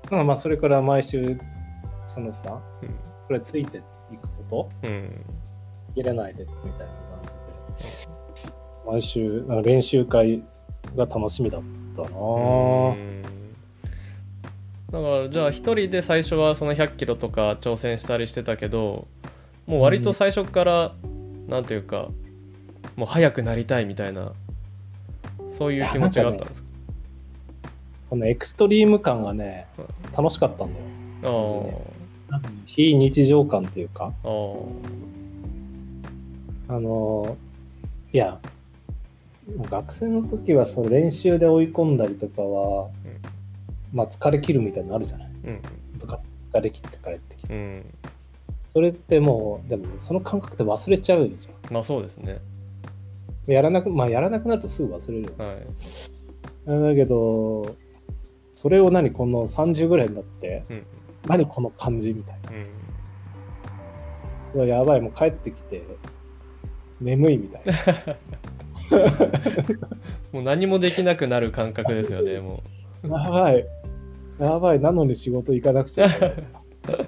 [0.09, 1.38] まあまあそれから毎週
[2.05, 2.89] そのさ、うん。
[3.27, 3.81] それついてい
[4.17, 4.88] くこと？
[4.88, 5.25] うん。
[5.95, 7.36] 入れないでみたいな感
[7.77, 8.14] じで
[8.86, 10.43] 毎週なんか練習会
[10.95, 11.61] が楽しみだっ
[11.95, 12.07] たな。
[14.91, 19.07] だからじゃあ一人で最初はその100キロとか挑戦したりしてたけど
[19.65, 20.93] もう割と最初から、
[21.47, 22.09] なんていうか
[22.95, 24.31] もう速くなりたいみたいな
[25.57, 26.67] そういう気持ちがあったんですか？
[28.09, 29.67] このエクストリーム感がね
[30.15, 30.73] 楽しかったん
[31.21, 31.81] だよ。
[32.31, 34.13] あ非日常感っていうか。
[36.67, 37.38] あの
[38.13, 38.39] いや
[39.47, 42.89] 学生の時はその練習で追い込んだりとかは、
[43.93, 45.31] まあ疲れ切るみたいなのあるじゃない。
[45.45, 45.61] うん。
[45.99, 47.53] 部活疲れ切って帰ってきて。
[47.53, 47.85] うん。
[48.69, 52.39] それってもうでもその感覚って忘れちゃうじゃまあそうですね。
[53.47, 55.45] んやらなくまあやらなくなるとすぐ忘れるよね。
[56.65, 56.89] はい。
[56.89, 57.75] だけど
[58.55, 60.85] それを何この30ぐらいになってうん。
[61.27, 62.51] 何この感じみたいな。
[64.61, 64.67] うん。
[64.67, 65.85] やばいもう帰ってきて
[66.99, 67.73] 眠いみたいな
[70.31, 72.63] もう何もできなくなる感覚ですよねも
[73.03, 73.65] やばい。
[74.39, 74.79] やばい。
[74.79, 76.33] なのに仕事行かなくちゃいけない。
[76.81, 77.05] と か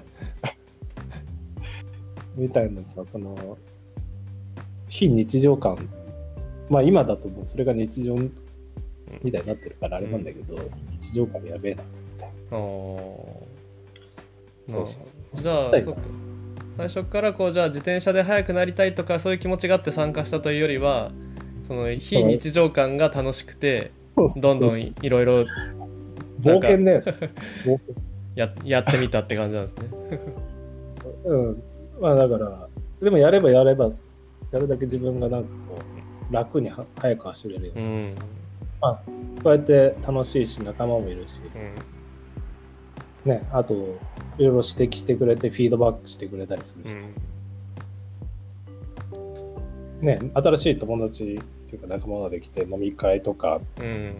[2.36, 3.58] みたいなさその
[4.88, 5.76] 非日常感。
[6.68, 8.14] まあ今だともうそれが日常
[9.22, 10.56] みたいになってるからあれなんだけど、
[10.92, 12.24] 日常感やべえなっつって。
[12.24, 12.58] うああ
[14.66, 15.02] そうそう
[15.34, 16.00] じゃあそっか。
[16.76, 21.10] 最初からこうじゃあ自転車で速くなりたいとかそういう気持ちがあって参加したというよりは
[21.68, 23.92] その非日常感が楽しくて
[24.40, 25.44] どんどんいいろいろ
[26.40, 27.02] 冒険ね
[28.34, 29.88] ややってみたって感じなんですね。
[30.70, 31.14] そうそう。
[31.24, 31.62] うん。
[32.00, 32.68] まあだから
[33.02, 33.90] でもやればやれば
[34.52, 35.78] やるだけ自分がなんかこ
[36.30, 38.20] う楽には早く走れるよううんになってさ、
[39.42, 41.42] こうやって楽しいし仲間もいるし。
[43.24, 43.30] うん。
[43.30, 43.96] ねあといろい
[44.38, 46.94] ろ指摘してくれてフィードバックしてくれたりするし。
[46.94, 47.04] さ、
[50.00, 54.14] ね新しい友達っていうか仲間ができて飲み会とかうんうん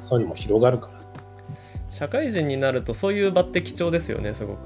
[0.00, 1.08] そういうのも広がるからさ、
[1.90, 4.58] 社会人になるとそういう場って貴重ですよねすごく。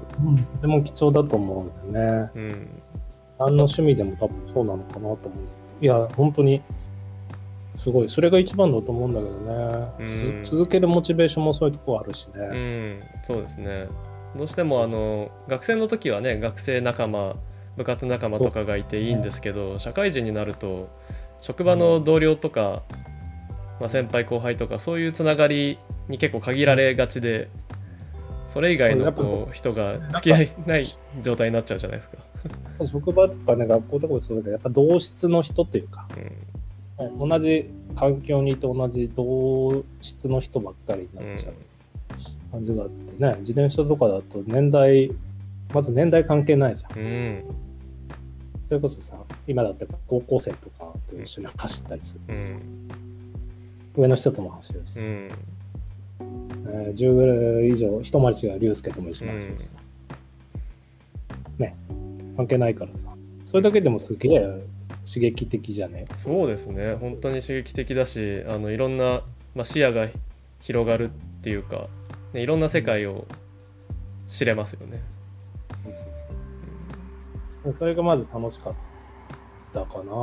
[0.61, 2.69] でも貴重だと思うんだよねうん
[3.39, 5.31] 何の趣味でも多分そうなのかなと思う。
[5.81, 6.61] いや、本当に、
[7.75, 8.09] すごい。
[8.09, 10.11] それが一番だと思うんだけどね。
[10.37, 12.97] うんつ続けるモチベーションもそういうとこあるしうね。
[12.97, 13.87] ん、そうですね。
[14.37, 17.35] どうしてもあの学生の時はね学生仲間
[17.77, 20.89] 部活仲間とかがいていいんですけど、社会人になると
[21.41, 22.83] 職場の同僚とか、
[23.79, 27.49] まあ、先輩後輩とかそういうつながりに結構限られがちで
[28.47, 30.85] それ以外のこう人が付き合いない
[31.23, 32.17] 状態になっちゃうじゃないですか。
[32.85, 36.05] 職場とかね、学校とかもそうだけど、やっぱ同質の人というか、
[37.17, 41.53] 同じ環境にいて同じ同質の人ばっかりにうんなっちゃう
[42.51, 45.11] 感じがあってね、自転車とかだと年代、
[45.73, 46.99] まず年代関係ないじゃん。
[46.99, 47.43] うん
[48.67, 49.15] それこそさ、
[49.51, 52.57] 今だって高校生とかと一緒に走ったりすうるしさ、ん。
[53.97, 54.93] 上の人とも走るし。
[54.93, 55.29] さ、うん。
[56.67, 59.67] えー10ぐらい以上、一回り違う竜介とも一緒に走るし。
[59.67, 59.75] さ、
[61.57, 61.75] ね、
[62.37, 63.09] 関係ないからさ、
[63.43, 64.41] それだけでもすげえ
[65.03, 66.05] 刺激的じゃね？
[66.15, 66.95] そうですね。
[66.95, 69.23] 本当に刺激的だしあのいろんな、
[69.53, 70.07] まあ、視野が
[70.61, 71.87] 広がるっていうか、
[72.33, 73.27] ね、いろんな世界を
[74.29, 75.01] 知れますよね。
[75.83, 76.27] そうそうそう
[77.63, 77.73] そう。
[77.73, 78.79] それがまず楽しかった
[79.79, 80.13] かな、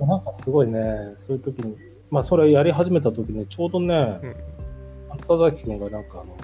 [0.00, 0.08] うん。
[0.08, 1.76] なんかすごいね、そういう時に、
[2.10, 4.36] まあそれやり始めた時にちょうどね、うん。
[5.26, 6.36] 田崎君がなんかあの、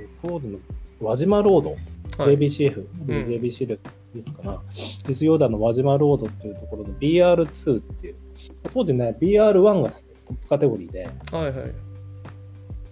[0.00, 0.58] え当時の
[1.00, 2.36] 輪島ロード、はい。
[2.36, 3.06] JBCF、ん。
[3.06, 3.78] JBC で
[4.14, 4.62] いいのかな、
[5.06, 8.16] 実業団の輪島ロードっていうところの BR2 っていう、
[8.72, 11.74] 当時ね、BR1 がトップカテゴリーで、はいはい。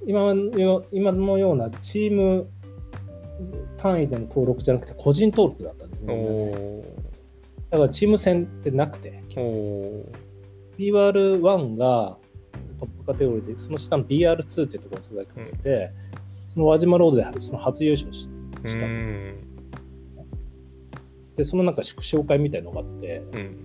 [0.07, 2.47] 今の今のようなチーム
[3.79, 7.04] 単位での登録じゃなくて個人登録だったんだよおね。
[7.75, 9.41] おだからチーム戦ってなくて、ー。
[9.41, 10.07] お
[10.79, 12.19] BR1 が
[12.79, 15.91] トップカテゴリーで、その下の BR2 っていうところに素材組んでて、
[16.47, 18.87] その輪島ロードでその初優勝しーした
[21.37, 23.57] で、そのなんか祝勝会みたいのがあって、うん。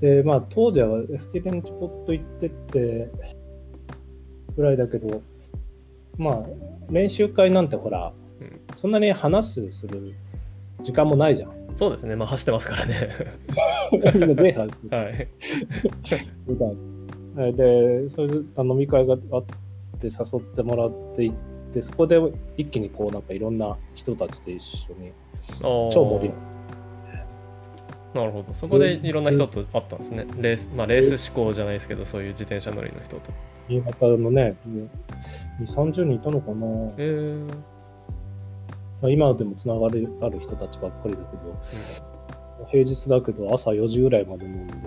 [0.00, 3.10] で、まあ当時は FT レンチポット行ってって
[4.56, 5.20] ぐらいだけど、
[6.16, 6.44] まあ
[6.90, 8.60] 練習会なんてほら、うん。
[8.76, 10.14] そんなに話する
[10.82, 11.52] 時間もないじゃん。
[11.74, 12.16] そうですね。
[12.16, 13.10] まあ走ってますからね。
[14.14, 15.28] みんな全員話してはい。
[16.46, 16.76] みたい
[17.36, 17.46] な。
[17.46, 19.44] えで、それであ飲み会があっ
[19.98, 21.36] て誘ってもらって行っ
[21.72, 22.20] て、そこで
[22.56, 25.12] 一気にこうなんかいろんな人たちと一緒に
[25.60, 26.34] 超超盛り
[28.14, 28.52] なるほど。
[28.54, 30.26] そこでいろんな人と会ったんですね。
[30.38, 33.30] レースまあレース志向じゃないですけどそういう自転車乗りの人と。
[33.68, 34.88] 新潟のね、2、
[35.66, 36.66] 30人いたのかな。
[36.98, 37.56] えー、まあ
[39.08, 44.80] 今でもつながりある人たちばっかりだけど、平日だけど朝4時ぐらいまで飲んでて、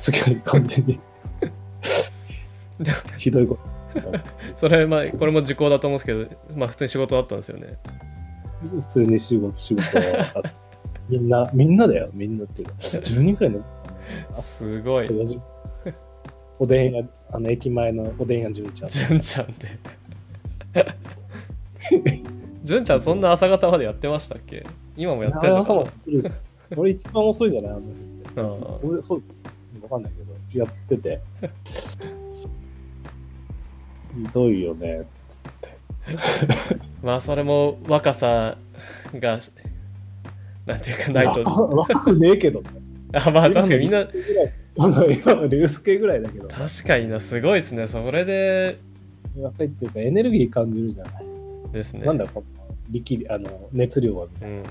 [0.00, 1.00] 次は完全に。
[2.80, 3.60] で ひどいこと。
[4.56, 7.78] それまあこれも時効だと思うんですけどまあ普通に仕事だったんですよね。
[8.62, 9.84] 普通に仕事、仕事
[11.08, 14.36] みんな、みんなだよ、みんなっていうか、10人くらい飲んでた。
[14.36, 14.42] ね。
[14.42, 15.04] すごい。
[15.06, 15.40] 朝4時。
[16.58, 18.90] おでん屋、あの駅前のおでん屋純ちゃん。
[18.90, 19.66] 純ちゃんって
[22.66, 24.66] 純ちゃんそんな朝方までやってましたっけ？
[24.96, 25.84] 今もやってるのかな？
[26.76, 27.76] 俺一番遅いじゃないあ
[28.42, 29.22] のそれそう、
[29.82, 30.22] わかんないけ
[30.58, 31.20] ど、やってて。
[31.64, 31.96] ひ
[34.32, 35.68] どいよね、つって。
[37.02, 38.58] まあそれも若さ
[39.14, 39.38] が
[40.66, 41.42] なんていうかないと。
[41.42, 42.70] 若若くねえけどね。
[43.12, 44.08] あまあ確かにみんな。
[44.76, 47.86] 今のリュース系ぐらいだけど、確かになすごいですね。
[47.86, 48.80] それで。
[49.38, 51.26] 若いっていうかエネルギー感じるじゃない。
[51.72, 52.04] ですね。
[52.04, 52.46] なんだこの
[52.90, 54.62] 力あの熱量はうん。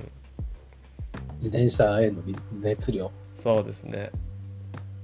[1.38, 2.22] 自転車への
[2.62, 3.12] 熱量。
[3.36, 4.12] そうですね。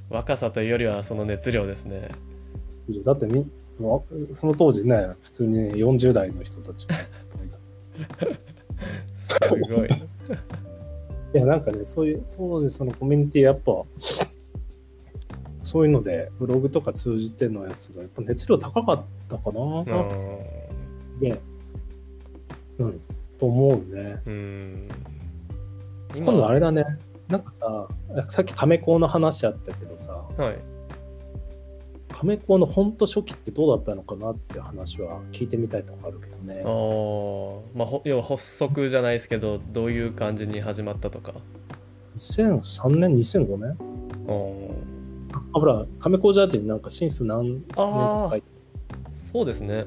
[0.09, 2.09] 若さというよりはその熱量ですね。
[3.05, 3.49] だってみ
[4.33, 6.99] その当時ね普通に40代の人たちがい
[9.27, 9.89] たすごい。
[11.33, 13.83] いやなんかねそういう当時そのコミュニティやっぱ
[15.63, 19.85] そういうのでブログとか通じてのやつがやっぱ熱量高かったかな、うん。
[21.19, 21.39] で
[22.79, 23.01] うん。
[23.37, 24.21] と思うね。
[24.25, 24.87] うん。
[26.15, 26.83] 今度あれだね。
[27.27, 27.87] なんかさ
[28.27, 30.23] さっき亀甲の話あったけどさ。
[30.37, 30.59] はい。
[32.13, 36.61] 亀甲のほんと初期ってどうだったのかなっていう話は聞いてみたいとこあるけどね。
[36.63, 37.61] あー。
[37.73, 41.33] まあほ要は発足じゃないですけどどういう感じに始まったとか。
[42.17, 43.77] 2003年2005年？
[44.27, 44.91] あー。
[45.53, 48.47] あほら亀甲ジャージになんかシンス何年か書いて
[49.31, 49.85] そうですね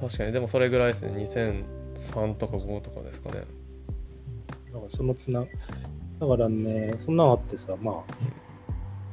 [0.00, 0.32] 確かに。
[0.32, 1.12] でもそれぐらいですね。
[2.04, 3.40] 2003とか5とかですかね。
[4.72, 5.44] だからそのつな
[6.20, 8.14] だからねそんなのあってさまあ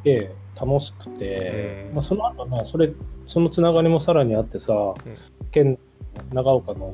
[0.06, 1.94] ええ楽しくて、うん。
[1.96, 2.92] まあ、その後ねそれ
[3.28, 4.74] そのつながりもさらにあってさ、
[5.52, 5.78] 県
[6.32, 6.94] 長岡の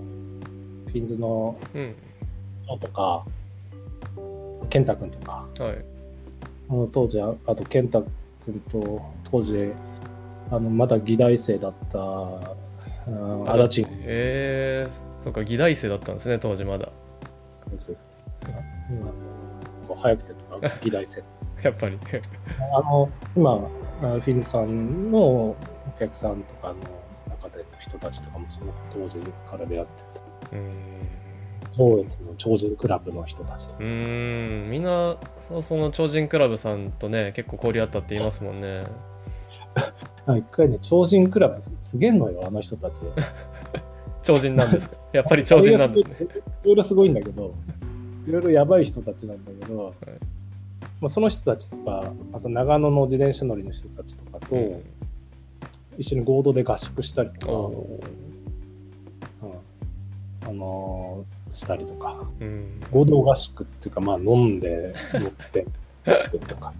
[0.87, 1.95] フィンズのうん。
[2.65, 3.25] 人とか
[4.69, 5.85] 健太君とかはい。
[6.69, 8.05] あの当時ああと健太
[8.45, 9.73] 君と当時
[10.49, 12.41] あのまだ議題生だったうん
[13.47, 13.89] 足立。
[14.01, 16.89] えー、そっか議題生だったんですね当時まだ。
[17.77, 18.07] そうそう
[18.91, 18.93] う。
[18.95, 18.99] ん。
[19.87, 21.23] こう早くてとか議題生。
[21.63, 21.99] やっぱり。
[22.75, 23.59] あの今あ
[24.01, 25.55] フィンズさんのお
[25.99, 26.75] 客さんとかの
[27.29, 30.21] 中での人たちとかもその当時から出会ってた
[30.53, 30.93] うーん。
[31.71, 33.79] 上越の超人クラブの人たちとか。
[33.79, 34.69] うーん。
[34.69, 38.83] みんなそその超人クラブさんとね結構交流あったって言いますもんね。
[38.85, 39.12] あ
[40.37, 43.01] 一回ね超人クラブすげえのよあの人たち。
[44.21, 44.95] 超人なんですか？
[45.11, 46.27] やっぱり超人なんですね。
[46.63, 47.53] いろいろすごいんだけど
[48.27, 49.93] いろいろやばい人たちなんだけど、
[51.01, 54.81] まあ、その人たちとかあと長野の自転車乗りの人たちとかとうん。
[55.97, 57.67] 一緒に合同で合宿したりとか、お
[59.43, 59.45] う
[60.45, 60.49] ん。
[60.49, 62.25] あのーしたりとか。
[62.39, 62.79] ーうん。
[62.89, 65.67] 合同合宿っていうかまあ飲んで乗って
[66.47, 66.73] とか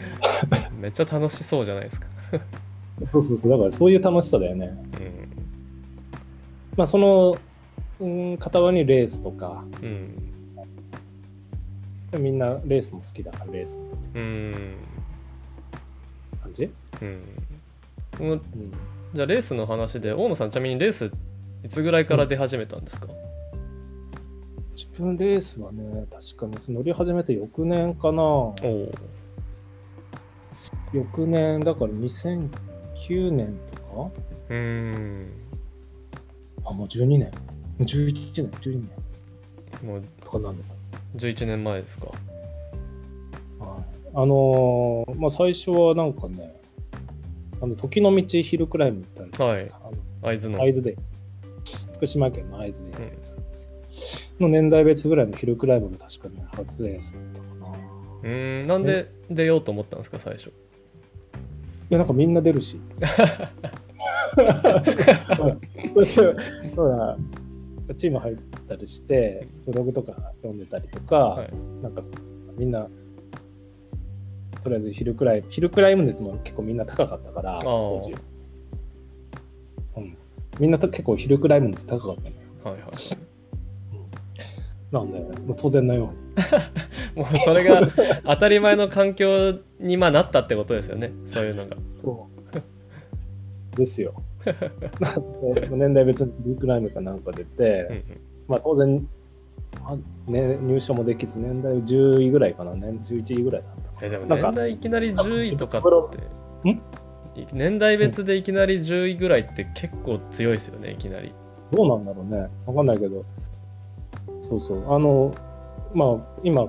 [0.80, 2.06] めっちゃ楽しそうじゃないですか。
[3.12, 4.66] そうそうそうだからそういう楽しさだよね。
[4.66, 4.76] うん。
[6.76, 7.36] まあその、
[8.00, 9.64] うん、傍らにレースとか。
[9.82, 10.20] うん。
[12.18, 13.84] みんなレースも好きだからレースも。
[14.14, 14.52] うん。
[14.52, 14.58] る
[16.42, 16.70] 感じ、
[17.00, 17.22] うん。
[18.20, 18.40] うん、
[19.14, 21.10] じゃあレースの話で大野さんちなみにレース
[21.64, 23.08] いつぐらいから出始めたんですか、
[24.76, 28.22] 自分レースはね確かに乗り始めて翌年かな。
[28.22, 28.92] おお
[30.94, 33.58] 翌年、だから2009年
[33.92, 34.12] と
[34.48, 35.26] うーん。
[36.62, 37.28] か、あ、もう12年、も
[37.80, 38.72] う11年、12
[39.82, 39.88] 年。
[39.88, 40.64] もうとかなんだ
[41.16, 42.06] 11年前ですか？
[42.06, 43.84] はい。
[44.14, 46.54] あのーまあ最初はなんかね、
[47.60, 49.80] あの時の道ヒルクライムってあるじゃないですか。
[49.84, 50.58] あの会津の。
[50.58, 50.96] 会津で、
[51.94, 53.38] 福島県の会津でやるやつ。
[54.40, 57.76] の年代別ぐらいのヒルクライムが確かね、初レースだったかな。
[57.76, 57.80] い
[58.22, 58.68] うーん。
[58.68, 60.52] なんで出ようと思ったんですか最初？
[61.90, 62.80] や、なんかみんな出るし。
[64.34, 64.42] ほ
[66.82, 67.16] ら、
[67.96, 68.36] チーム入っ
[68.68, 71.50] たりして、ブログとか読んでたりとか、はい
[71.82, 72.10] なんかさ、
[72.56, 72.88] みんな、
[74.62, 78.14] とりあえずヒルクライム、ヒルクライム熱も結構みんな高かったから、当時。
[79.96, 80.16] うん。
[80.58, 82.34] みんなと結構ヒルクライム熱高かったのよ。
[82.64, 83.34] はいはい
[84.94, 86.23] なんで、もう当然のように。
[87.14, 87.80] もうそれが
[88.24, 92.28] 当たり前の環境にまあなったってことですよねそういうのがそ
[93.74, 93.76] う。
[93.76, 94.14] ですよ。
[95.70, 98.02] 年代別にヒルクライムかなんか出て、うんうん
[98.46, 99.08] まあ当然、
[99.82, 111.76] まあね、入賞もできず、年代10位ぐらいかな、ね、11位ぐらいだったでも年代いきなり10位とかって年代別でいきなり10位ぐらいって結構強いですよねいきなりな。
[111.76, 112.48] どうなんだろうね。
[112.66, 113.24] わかんないけど。
[114.40, 114.92] そうそう。
[114.92, 115.34] あの、
[115.94, 116.66] まあ今、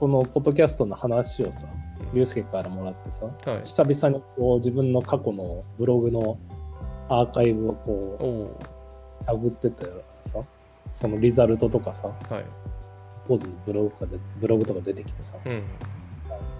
[0.00, 1.68] このポッドキャストの話をさ、
[2.12, 3.60] 竜介からもらってさ、はい。
[3.62, 6.38] 久々にこう自分の過去のブログの
[7.08, 8.58] アーカイブをこ
[9.20, 10.40] う探ってたらさ、
[10.90, 12.44] そのリザルトとかさ、はい。
[13.28, 15.62] 当時のブログとかでブログとか出てきてさ、うん。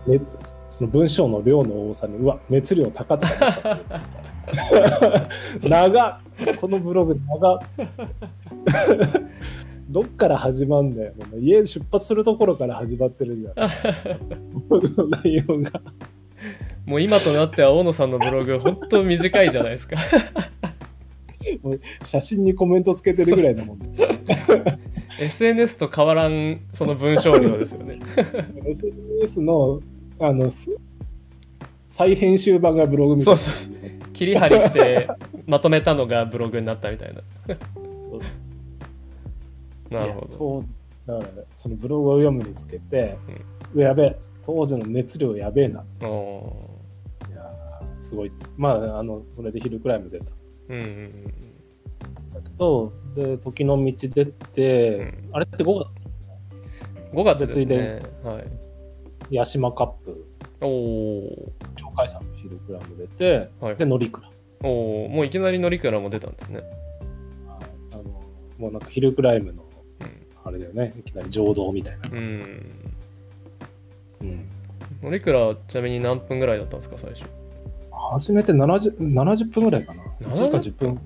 [0.07, 0.37] 熱
[0.69, 3.33] その文章の量の多さに、うわ、熱量高とか
[3.65, 4.09] 思った。
[5.69, 6.21] 長っ。
[6.61, 7.59] このブログ長っ
[9.93, 11.13] どっから始まんだよ。
[11.39, 13.55] 家出発するところから始まってるじゃん。
[15.23, 15.83] 内容が。
[16.87, 19.97] もう今となっては大野さんのブログ本当短いじゃないですか
[22.01, 23.87] 写真にコメントつけてるぐらいだもん、ね。
[25.21, 28.01] SNS と変わらんその文章量ですよね
[28.65, 29.81] SNS の
[30.19, 30.75] あのす
[31.87, 33.99] 再編集版がブログみたいな感じで。
[34.15, 35.09] 切り張りして
[35.47, 37.21] まとめたのがブログになったみたいな
[39.93, 40.29] なるほど。
[40.31, 40.71] 当時
[41.07, 43.19] だからそのブログを読むにつけて、
[43.75, 46.07] うわやべえ当時の熱量やべえなって。
[46.07, 46.71] お
[47.29, 50.27] いやーすごいっつまああのそれでヒルクライム出た。
[50.69, 51.53] うんうんうん
[52.35, 55.29] だけどで時の道出て、うん。
[55.33, 55.95] あれって5月
[57.13, 58.41] ？5月ですついねでは
[59.31, 59.37] い。
[59.37, 60.27] 八島カップ。
[60.61, 63.77] おお鳥海山のヒルクライム出てはい。
[63.77, 64.11] で乗鞍。
[64.63, 66.59] おおもういきなり乗りからも出たんですね。
[66.59, 66.69] はい。
[67.93, 68.03] あの
[68.59, 69.62] もうなんかヒルクライムのうん
[70.45, 70.93] あれだよね。
[70.99, 72.67] いきなり浄土みたいな、うん。
[74.21, 74.49] うん、
[75.03, 77.25] 乗り倉ちなみに何分ぐらいだったんですか最初？
[77.91, 80.03] 初めて 70, 70分ぐらいかな。
[80.21, 81.01] 1時間70 10分。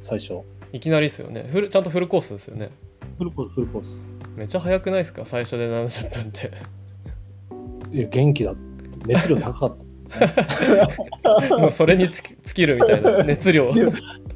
[0.00, 0.40] 最初。
[0.72, 1.48] いきなりですよね。
[1.50, 2.70] フルちゃんとフルコースですよね。
[3.18, 4.02] フルコースフルコース。
[4.36, 5.24] めっちゃ早くないですか？
[5.24, 6.50] 最初で70分って。
[7.90, 8.54] いや元気だ。
[9.06, 9.84] 熱量高かった。
[11.58, 13.72] もうそれにつき尽きるみたいな熱量。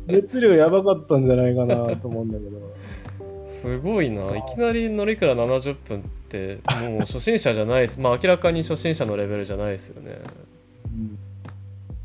[0.07, 2.75] 熱量やばかったんじゃないかなと思うんだけど
[3.63, 4.37] すごいな。
[4.37, 7.99] いきなり乗り倉70分ってもう初心者じゃないです。
[8.01, 10.19] まあ明らかに初心者のレベルじゃないですよね。
[10.87, 11.19] うん。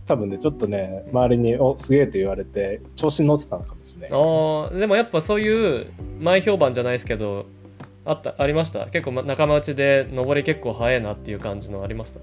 [0.06, 4.10] 多分ねちょっとね周りに「おすげえ」と言われて調子に乗ってたのかもしれない。
[4.12, 5.88] あーでもやっぱそういう
[6.20, 7.46] 前評判じゃないですけど
[8.04, 8.88] あったありました？
[8.88, 12.20] 結構ま仲間内で登り結構早いなっていう感じのありました？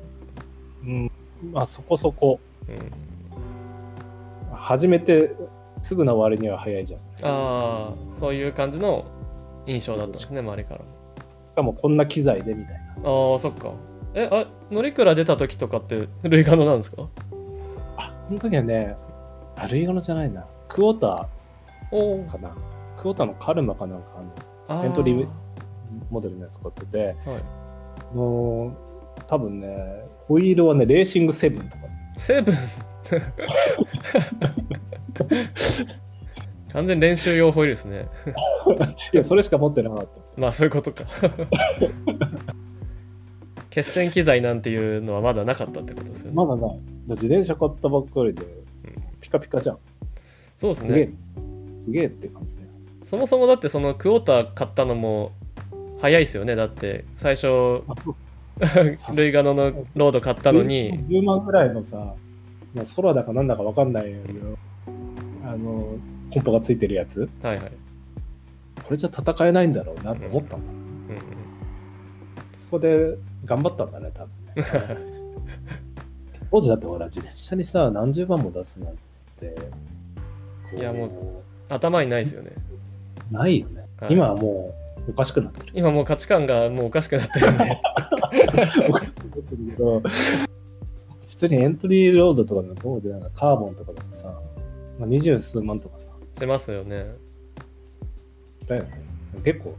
[0.84, 1.10] うん。
[1.52, 2.40] まあそこそこ。
[2.68, 2.76] うん。
[4.52, 5.32] 初めて
[5.82, 7.00] すぐの割には早いじゃん。
[7.00, 9.04] しああそういう感じの
[9.68, 10.08] 印象だった。
[10.08, 10.80] んですね周りから。
[11.54, 13.08] かもこんな機材でみたいな。
[13.08, 13.72] ああそっか。
[14.14, 17.08] えあ乗り倉出た時とかってルイガノなんですか？
[17.96, 18.96] あこの時はね
[19.56, 20.46] あルイガノじゃないな。
[20.68, 21.28] クォータ
[21.90, 22.30] おおー。
[22.30, 22.50] かな。
[22.96, 24.06] クォーターのカルマかなんか
[24.68, 25.28] あのエントリー
[26.10, 28.16] モデルのやつ買っててはい。
[28.16, 28.72] もう
[29.26, 31.82] 多分ねホイールはねレーシングセブンとか。
[32.16, 32.56] セブン？
[36.72, 38.08] 完全練習用ホイールですね。
[39.12, 40.08] いやそれしか持ってなかった。
[40.36, 41.04] まあそういうことか。
[43.70, 46.80] 決戦機材なんていうのはまだなかったってことですよね、まだない。
[47.08, 48.42] 自転車買ったばっかりで
[49.20, 49.78] ピカピカじゃん。
[50.56, 51.06] そうですすげえ。
[51.06, 51.12] ね
[51.76, 52.68] すげえって感じだよ。
[53.04, 55.32] そもそもだってそのクォーター買ったのも
[56.00, 56.56] 早いですよね。
[56.56, 60.98] だって最初ルイ ガノのロード買ったのに。
[61.04, 62.14] 10万ぐらいのさ、
[62.74, 64.58] まあ、空だかなんだかわかんないけど
[65.44, 65.96] あの
[66.32, 67.28] コンポがついてるやつ？
[67.42, 67.72] はいはい、
[68.82, 71.22] これじゃ戦えないんだろうなって思ったんだ、うんうん、
[72.60, 75.18] そこで頑張ったんだね多分ね
[76.50, 78.94] 当時だってほら、自転車にさ、何十万も出すなん
[79.36, 79.54] て、
[80.70, 82.52] こいやも頭にないですよね。
[83.30, 83.86] う、ないよね。
[84.00, 84.74] はい今はも
[85.06, 85.72] う、おかしくなってる。
[85.74, 87.80] 今もう価値観がもうおかしくなってるんで。
[88.88, 94.28] おかしくなってるけど、普通にエントリーロードとかのどうでなんかカーボンとかだとさ、
[94.98, 96.08] まあ、二十数万とかさ、
[96.38, 97.06] しますよね。
[98.66, 98.90] だよね。
[99.44, 99.76] 結構、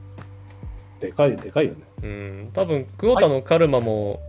[1.00, 1.80] でかい、でかいよね。
[2.04, 2.50] うん。
[2.54, 4.20] 多分、クオータのカルマも、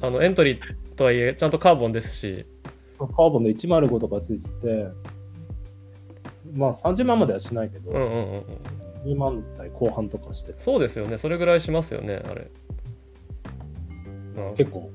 [0.00, 2.46] あのエントリーとはいえ、ちゃんとカーボンですし、
[2.98, 4.88] カーボンの105とかついてて、
[6.54, 8.32] まあ30万まではしないけど、うんうんうん
[9.04, 9.12] うん。
[9.12, 11.16] 10万台後半とかして、そうですよね。
[11.16, 12.50] それぐらいしますよね、あれ。
[14.36, 14.90] うん結構、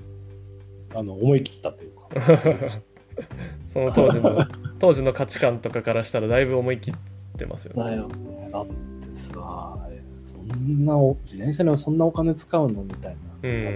[0.94, 2.10] あの、思い切ったというか、
[3.70, 4.48] その当時の
[4.80, 6.94] 当時の価値観とかからしたらだいぶ思い切っ
[7.38, 7.84] てますよね。
[7.84, 8.50] だよね。
[8.52, 8.66] だっ
[9.00, 9.78] てさ、
[10.24, 13.50] そんなお、自転車にそんなお金使うのみたいな。
[13.50, 13.68] うん。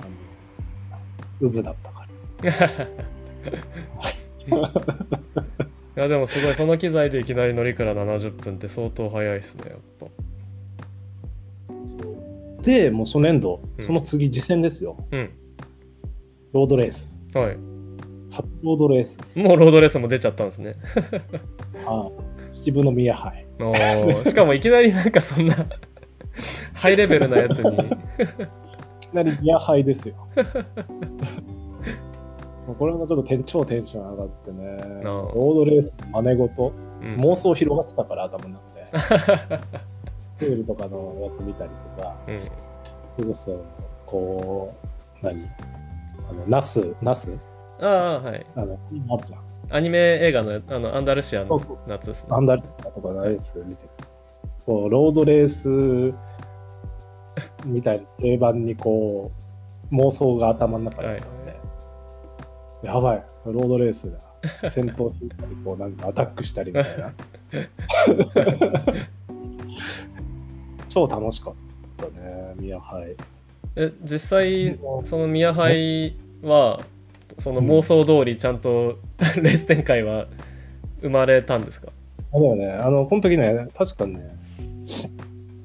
[0.00, 2.06] あのウブだったか
[2.42, 2.50] ら。
[5.96, 10.06] いやでもすごいその機材でいきなり乗りから70分って相当早いですねやっぱ
[12.62, 14.96] で、もう初年度、うんその次、次戦ですよ。
[15.10, 15.30] うん
[16.52, 17.18] ロードレース。
[17.34, 17.69] はい
[18.30, 19.38] 初ロードレースです。
[19.38, 20.76] もうロードレースも出ちゃったんですね。
[21.84, 22.10] は
[22.50, 22.54] い。
[22.54, 23.46] 秩父宮杯。
[24.24, 25.54] しかもいきなりなんかそんな
[26.74, 27.76] ハイレベルなやつに。
[27.76, 27.80] い
[29.00, 30.14] きなり宮杯ですよ。
[32.78, 34.76] これもちょっとテン超テンション上がってね。
[35.00, 36.72] あロードレースの真似事、
[37.02, 37.16] うん。
[37.16, 39.60] 妄想広がってたから頭の中で。
[40.38, 42.38] プールとかのやつ見たりとか、うん。
[42.38, 42.50] そ
[43.18, 43.64] れこそ、
[44.06, 44.74] こ
[45.20, 45.44] う、何？
[46.30, 47.36] あの、ナス、ナス？
[47.80, 49.40] ああはいあの、今あるじゃん。
[49.72, 53.86] アニメ映画のあのアンダルシアのそうそう夏ですねアンダルスとかのやつ見て
[54.66, 56.12] こう、ロードレース
[57.64, 59.32] みたいな定番にこ
[59.90, 61.26] う、妄想が頭の中にあって、
[62.86, 64.18] やばい、ロードレースだ。
[64.68, 67.12] 戦闘引いたり、こう、なんかアタックしたりみたいな。
[70.88, 71.54] 超楽しかっ
[71.96, 73.16] たね、ミヤハイ。
[73.76, 76.80] え実際その宮杯は
[77.40, 78.98] その妄想通りちゃんと
[79.42, 80.26] レース展開は
[81.02, 81.88] 生まれたんですか？
[82.32, 84.36] あだよね、あの、この時ね、確かね、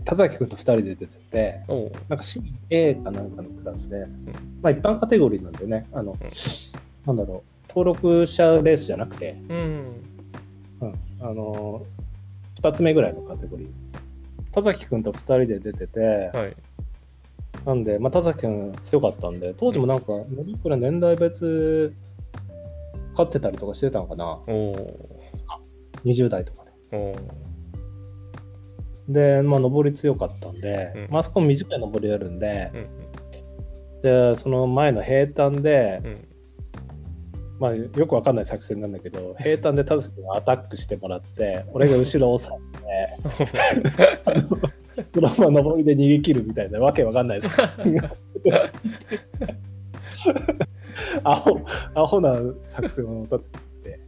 [0.04, 1.62] 田崎君と2人で出てて、
[2.10, 4.08] なんか CA かなんかのクラスで、
[4.62, 6.16] まあ一般カテゴリーなんでね、あの、
[7.06, 9.86] なんだろう、登録者レースじゃなくて、うん。
[10.82, 11.86] うん、あの、
[12.62, 13.68] 2つ目ぐらいのカテゴリー。
[14.52, 16.00] 田崎君と2人で出てて、
[16.34, 16.56] はい
[17.66, 21.94] なんで、まあ、田崎君強かったんで、当時もなんか、乗りこれ年代別
[23.12, 25.10] 勝ってたりとかしてたのかな、おお
[26.06, 27.16] 20代とかで。
[29.08, 31.08] で、まあ、上り強かったんで、うん。
[31.10, 36.28] まああそこも短い上りやるんでう、んで、その前の平坦で、うん。
[37.60, 44.66] まあ、よくわかんない作戦なんだけど、平坦で田崎君がアタックしてもらって、俺が後ろを押さえて、
[45.30, 48.12] そのまま上りで逃げ切るみたいなわけわかんない作戦が。
[51.24, 51.60] アホ、
[51.94, 54.00] アホな作戦を立てて、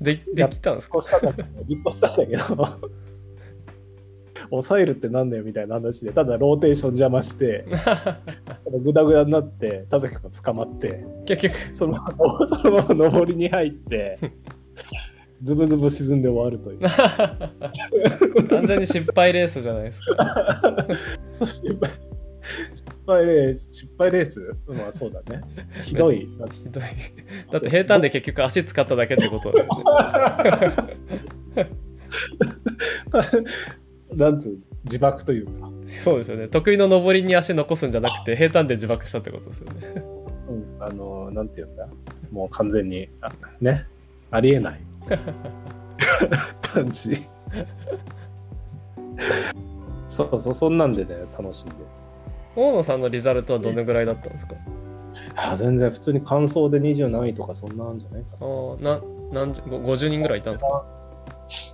[0.00, 1.00] でできたんですか？
[1.00, 2.42] したんだけど、実行したんだけど、
[4.50, 7.64] 抑えるってなんだよみたいな話で、ただローテーション邪魔して、
[8.84, 11.74] グダグダになって、田崎君が捕まって、結局。
[11.74, 12.00] そのま
[12.40, 14.18] ま そのまま上りに入って、
[15.42, 16.80] ズブズブ沈んで終わるという。
[18.48, 20.86] 完全に失敗レースじゃないですか。
[21.32, 21.90] そう失敗
[22.72, 24.56] 失敗レース、失敗レース？
[24.66, 25.42] まあそうだね。
[25.82, 26.20] ひどい。
[26.52, 26.82] ひどい。
[27.52, 29.52] だって平坦で結局足使っただけってこと
[34.14, 34.58] なんつうの？
[34.84, 35.70] 自爆というか、
[36.04, 36.48] そうですよね。
[36.48, 40.02] 得意の上りに足残すんじゃなくて平坦で自爆したってことですよね。
[40.48, 41.86] うん、あの、なんていうんだ、
[42.30, 43.30] もう完全に、あ
[43.60, 43.86] ね、
[44.30, 44.80] ありえない
[46.60, 47.26] 感じ。
[50.08, 51.74] そうそう、そんなんでね、楽しんで。
[52.56, 54.54] 大野さんのリザルトはどのぐらいだったんですか？
[55.36, 59.00] あ全然普通に感想で20何位とかそんなんじゃないかあーな
[59.32, 60.84] 何十ご50人ぐらいいたんですか？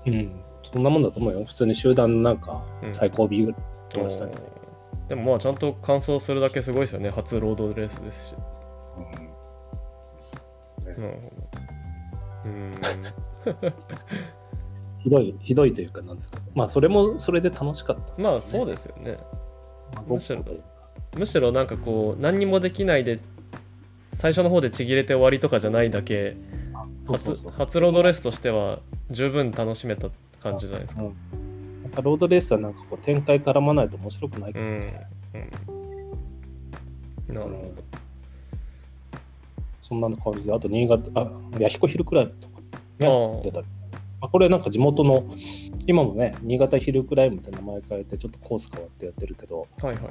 [0.06, 0.12] な。
[0.12, 1.44] うん、そんなもんだと思うよ。
[1.44, 3.60] 普通に集団なんかうん最高 B ぐらい
[3.90, 4.32] 来ましたね。
[4.34, 8.34] おーでもまあちゃんと完走するだけすごいですよね初ロードレースですし
[8.96, 9.30] うんね
[10.86, 11.02] なるほ
[11.58, 11.63] ど
[12.44, 12.74] うん。
[15.04, 16.38] ひどい、ひどいというか、なんですか。
[16.54, 18.14] まあ、それもそれで楽しかった。
[18.20, 19.18] まあそうですよね。
[19.94, 20.42] まあむしろ
[21.16, 23.20] むしろなんかこう何にもできないで
[24.14, 26.36] 最初の方でちぎれて終わりとかじゃないだけ
[27.06, 28.80] 初初ロードレースとしては
[29.10, 30.08] 十分楽しめた
[30.42, 31.02] 感じじゃないですか。
[31.02, 31.08] うん。
[31.82, 35.06] やっぱロードレースはなんかこう展開絡まないと面白くないからうん、ね。
[37.28, 37.74] うん、なるほど
[39.84, 42.60] そんな感じで、あと新潟、あ、弥彦ヒルクライムとか、
[43.00, 43.66] ね、出たり。
[44.18, 45.24] まあ、これなんか地元の、
[45.86, 50.10] 今もね、新潟ヒルクライムって名前変えて、ちょっとコース変わってやってるけど、はいはいは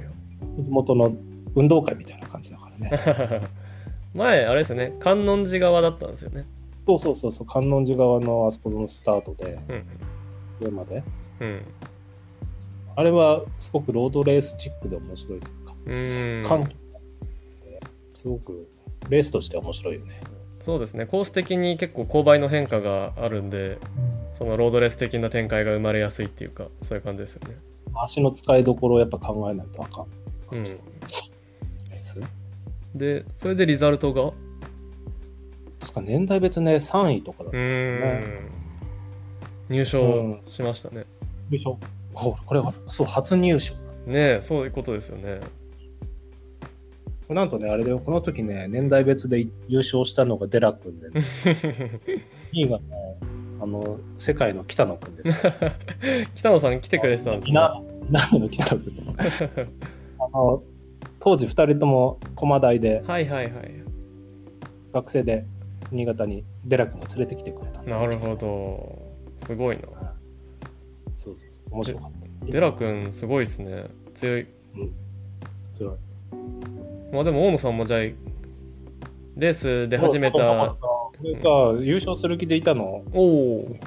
[0.60, 0.64] い。
[0.64, 1.12] 地元の
[1.56, 3.42] 運動会みたいな感じだからね。
[4.14, 6.46] 前あれですよね観音寺側だったんですよね。
[6.86, 9.86] そうそうそうそう、観音寺側のあそこのスタートで、うん。
[10.68, 11.04] 上まで。
[11.40, 11.62] うん。
[12.96, 16.84] あれはすごくロードレースチックで面白いというか、うん。
[18.14, 18.68] すごく
[19.10, 20.22] レースとして面白いよね。
[20.64, 21.06] そうですね。
[21.06, 23.78] コース的に結構勾配の変化があるんで
[24.34, 27.56] そのロードレース的な展開が生まれやすいっていうかそういう感じですよね。
[27.96, 30.08] 足の使いどころをやっぱ考えないとあかんう
[30.56, 30.64] うん。
[32.96, 34.24] でそれでリザルトが？
[34.24, 34.34] う
[35.80, 37.58] 確か年代別ね、3位とかだった。
[37.58, 38.50] ーん。
[39.70, 41.06] 入賞しましたね、
[41.50, 41.80] でしょ
[42.14, 43.74] ここれは、そう、初入賞。
[44.06, 45.40] ねえそういうことですよね
[47.34, 51.22] なんとね、あれでこの時ね、年代別で優勝したのがデラ君で、ね、
[52.54, 52.84] 2位がね、
[53.62, 55.36] あの、世界の北野君ですよ。
[56.36, 57.52] 北野さん来てくれてたんですね。
[57.52, 59.24] 稲稲の北野君とか。
[60.20, 60.64] あの、
[61.20, 63.72] 当時2人とも駒大で、はいはいはい。
[64.92, 65.46] 学生で
[65.92, 69.14] 新潟にデラ君が連れてきてくれたんだなるほど。
[69.46, 69.84] すごいな。
[71.16, 72.12] そうそうそう、面白かっ
[72.42, 72.46] た。
[72.52, 73.86] デラ君すごいですね。
[74.14, 74.48] 強い。
[75.74, 75.96] 強い。
[77.14, 81.42] まあでも大野さんもじゃあレースで始めたこれさ、
[81.80, 83.78] 優勝する気でいたの、おお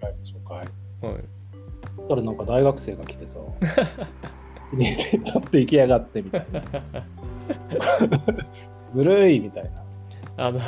[0.00, 0.66] ライブ紹介。
[1.08, 1.20] はい
[2.08, 3.38] たらなんか大学生が来てさ、
[4.72, 6.62] に立って行きやがってみたいな。
[8.90, 9.70] ずるいみたい
[10.36, 10.48] な。
[10.48, 10.66] あのな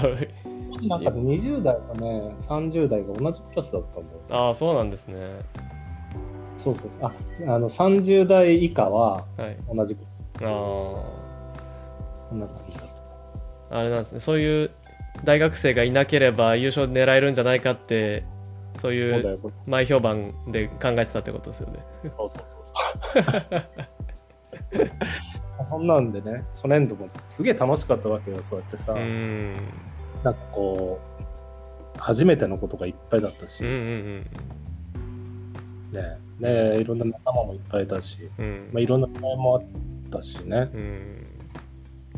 [0.98, 4.20] んかね20代とね、30代が同じクラスだったんだよ。
[4.30, 5.40] ああそうなんですね
[6.56, 7.10] そうそうそう。
[7.10, 7.12] あ、
[7.54, 10.04] あの30代以下ははい同じく、
[10.42, 10.92] あ
[12.28, 13.02] そんな感じだった。
[13.76, 14.20] ああれなんですね。
[14.20, 14.70] そういう
[15.24, 18.24] 大学生がいなければ優勝狙えるんじゃないかって
[18.76, 21.78] そういう前評判で考えてたってことですよね。
[22.16, 22.72] そうそうそうそ
[23.56, 23.62] う。
[25.64, 28.92] そんなんでね、初年度もすすげえ楽しかったわけよ、そうやってさ。
[28.92, 29.54] うーん。
[30.22, 31.00] なんかこ
[31.94, 34.26] う、初めてのことがいっぱいだったし、うんうん
[35.92, 36.18] ね。
[36.38, 38.44] ねいろんな仲間もいっぱいいたし、うん。
[38.44, 39.62] うんまあ、いろんな場合もあっ
[40.10, 41.15] たしね、うん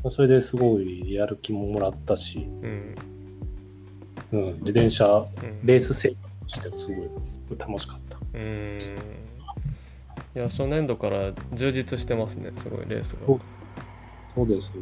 [0.08, 2.94] それですごいやる気ももらったし、うん
[4.32, 5.66] うん、自転車うん。
[5.66, 8.18] レース生活としてもすごい楽しかった。
[8.18, 8.78] うーん。
[10.36, 13.26] いや初年度から充実してますねすごいレースが。
[13.26, 13.40] そう
[14.34, 14.72] そうですよ。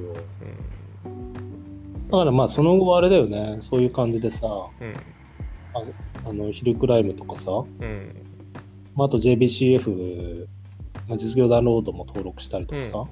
[1.05, 1.95] うん。
[1.95, 4.95] だからまあその後はあれだよね、そういう感じでさ、うん。
[6.25, 8.27] あのヒルクライムとかさ、うん。
[8.97, 10.47] まあ、あと JBCF、
[11.09, 13.05] まあ、実業団ロードも登録したりとかさ、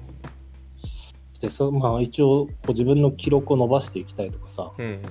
[1.35, 5.01] してさまあ、一応こう自分の記録を伸ばしていきたいとかさ、うん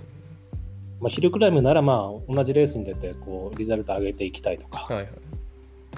[0.98, 5.08] まあ、ヒルクライムならまあ同じレースに出てこうリザルト上げていきたいとか、はいはい。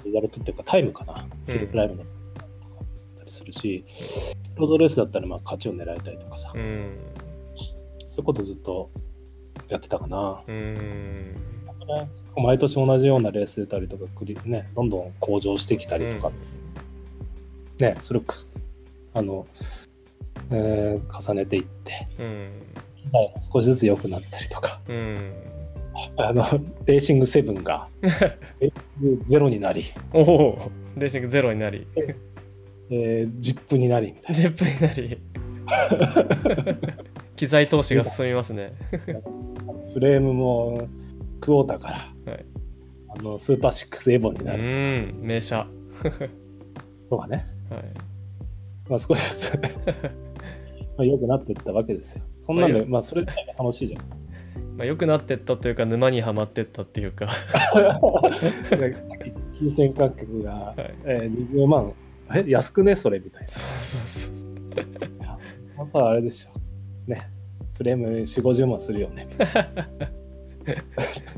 [0.03, 1.53] リザルトっていうかタイムかな、うん。
[1.53, 2.47] ヒルクライムのとかだっ
[3.19, 3.85] たりするし、
[4.57, 6.97] ロードレースだったらまあ勝ちを狙いたいとかさ、うん。
[8.07, 8.89] そういうことずっと
[9.69, 10.43] やってたかな。
[10.45, 11.35] うん。
[11.71, 12.05] それ
[12.35, 14.03] 毎年同じようなレース出たりとか、
[14.43, 16.33] ね、どんどん向上してきたりとか、
[17.79, 18.21] ね、それ
[19.13, 19.47] あの、
[20.51, 22.49] えー重ねていって、うん。
[22.95, 25.33] 機材も少しずつ良くなったりとか、うん。
[26.17, 26.43] あの
[26.85, 29.83] レーシング7が レーシングゼロになり、
[30.13, 31.87] おおレーシングゼロになり。
[32.89, 35.19] えー、ジップになりみたい10分になり。
[37.35, 38.73] 機材投資が進みますね。
[38.91, 38.97] な。
[39.93, 40.87] フレームも
[41.41, 42.45] クォーターから、はい。
[43.09, 45.67] あのスーパーシックスエボにうなるん名車。
[47.09, 47.83] とかね、はい。
[48.89, 49.59] まあ、少しずつ
[50.97, 52.23] まあ良くなっていったわけですよ。
[52.39, 54.01] そんなんで、まあまあ、それ自体が楽しいじゃん。
[54.77, 57.27] まあ、良くなってったというか沼にはまってったっていうか。
[59.53, 60.93] 金銭感覚が、はい。
[61.05, 61.93] えー、20万
[62.35, 62.95] え安くね？
[62.95, 64.35] それみたいそうそうそう。
[65.19, 65.37] な
[65.77, 66.51] やっぱあれでしょ。
[67.09, 67.29] ね。
[67.75, 69.27] フレーム4 5 0万するよね。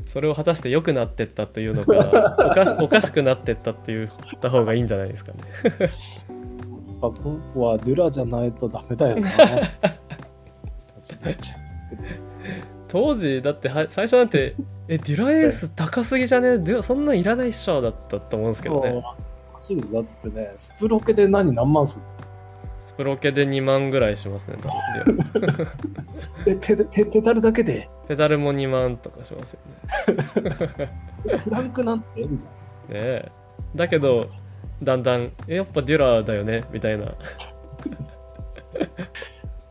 [0.06, 4.10] それを果たして良くなってったというのかおかしおかしくなってったって言っ
[4.40, 5.38] た方がいいんじゃないですかね
[7.00, 9.30] なやっぱここはドゥラじゃないとダメだよな。
[12.88, 14.54] 当時だっては最初なんて
[14.88, 16.58] えデュラエース高すぎじゃね？
[16.58, 18.90] デュラそんなんいらないっしょだったと思うんですけどね。
[19.52, 22.02] おかしいでしょだってねスプロケで何何万す
[22.82, 24.56] スプロケで2万ぐらいしますね。
[26.44, 27.88] ペペペダルだけで？
[28.08, 30.90] ペダルも2万とかしますよね。
[31.30, 32.22] えフランクなんて？
[32.24, 32.38] ね
[32.90, 33.30] え。
[33.76, 34.28] だけど
[34.82, 36.64] だんだんえやっぱデュラだよね？
[36.72, 37.06] みたいな。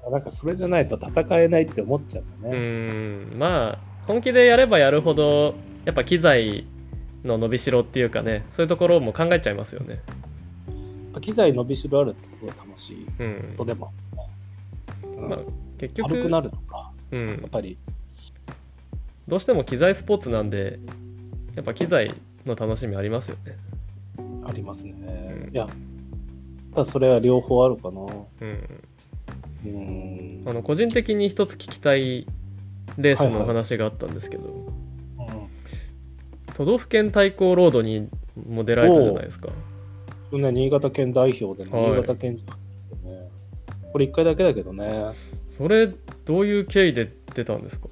[0.05, 2.57] あなんかそれじゃないと戦えないって思っちゃうんだうね。
[2.57, 3.37] ん。
[3.39, 5.55] まあ本気でやればやるほど
[5.85, 6.65] やっぱ機材
[7.23, 10.01] の伸びしろっていうかねそういうところも考えちゃいますよね。
[11.21, 13.53] 機材伸びしろあるってすごい楽しいうん。
[13.57, 13.91] ことでも
[15.03, 15.39] うんまあ
[15.77, 17.27] 結局軽くなるとか、うん。
[17.29, 17.77] やっぱり、
[19.27, 20.79] どうしても機材スポーツなんで
[21.55, 22.13] やっぱ機材
[22.45, 23.55] の楽しみありますよね
[24.49, 24.93] ありますね。
[25.47, 25.53] うん。
[25.53, 25.67] いや、
[26.83, 28.01] それは両方あるかな。
[28.01, 28.81] うん。
[29.65, 30.43] うん。
[30.45, 32.25] あの個人的に一つ聞きたい
[32.97, 34.65] レースのはいはい話があったんですけど、うん。
[36.55, 38.09] 都道府県対抗ロードに
[38.49, 39.49] も出られたじゃないですか。
[40.31, 41.91] ね、新潟県代表でね、はい。
[41.91, 42.41] 新潟県、ね、
[43.91, 45.11] これ1回だけだけどね、
[45.57, 45.87] それ
[46.25, 47.87] どういう経緯で出たんですか？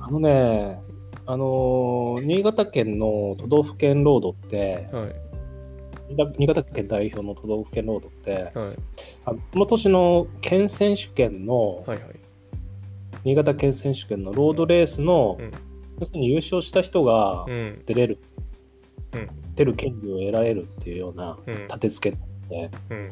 [0.00, 0.78] あのね、
[1.26, 5.23] あのー新潟県の都道府県ロードって、はい
[6.08, 8.76] 新潟県代表の都道府県ロードって、はい。
[9.24, 12.00] あのその年の県選手権の、はいはい。
[13.24, 15.50] 新潟県選手権のロードレースの、うん。
[16.00, 17.82] 要するに優勝した人がうん。
[17.86, 18.18] 出れる、
[19.12, 19.28] うん。
[19.54, 21.66] 出る権利を得られるっていうようなうん。
[21.66, 22.18] 立て付け
[22.48, 23.08] で、うん。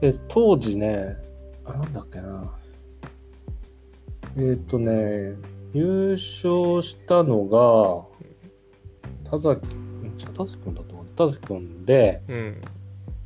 [0.00, 1.16] で当時ね
[1.64, 2.52] あなんだっけな。
[4.36, 5.36] えっ、とね
[5.72, 9.60] 優勝したのが田崎
[10.34, 12.60] 田崎君だと思う田崎君でうん。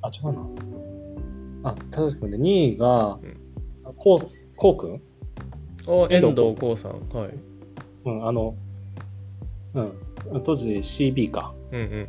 [0.02, 1.70] あ違うな。
[1.70, 3.18] あ田崎君で2位が
[3.96, 5.00] こうこう君
[5.86, 7.08] あ遠遠藤藤光さん。
[7.16, 7.34] はい。
[8.04, 8.54] うんあの
[9.74, 9.92] うん。
[10.44, 11.54] 当時 CB か。
[11.72, 12.08] うんうん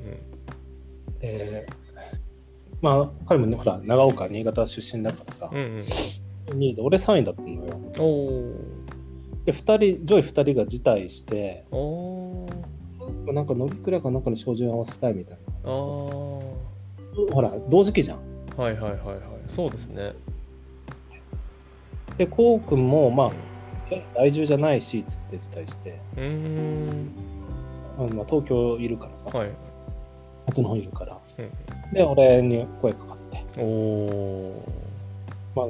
[1.19, 1.67] で
[2.81, 5.49] まあ彼もねほら長岡新潟出身だからさ。
[5.51, 6.57] うんうんうん。
[6.59, 7.79] 2位で俺3位だったのよ。
[7.99, 8.53] おお
[9.45, 13.33] で2人上位2人が辞退してーおー。
[13.33, 15.71] なんか伸びくらいかなんかに照準合わせたいみたいなあー。
[17.31, 18.19] ほら同時期じゃん。
[18.55, 19.19] はいはいはいはい。
[19.47, 20.13] そうですね。
[22.17, 23.31] でこうくんもまあ
[23.89, 27.11] 県在住じゃないしつって辞退して、うーん。
[27.97, 29.29] あ、東京いるからさ。
[29.29, 29.49] はい。
[29.49, 29.55] こ
[30.51, 31.17] っちの方いるから。
[31.37, 31.93] うん。
[31.93, 33.43] で俺に声かかって。
[33.61, 34.63] おお
[35.55, 35.65] まあ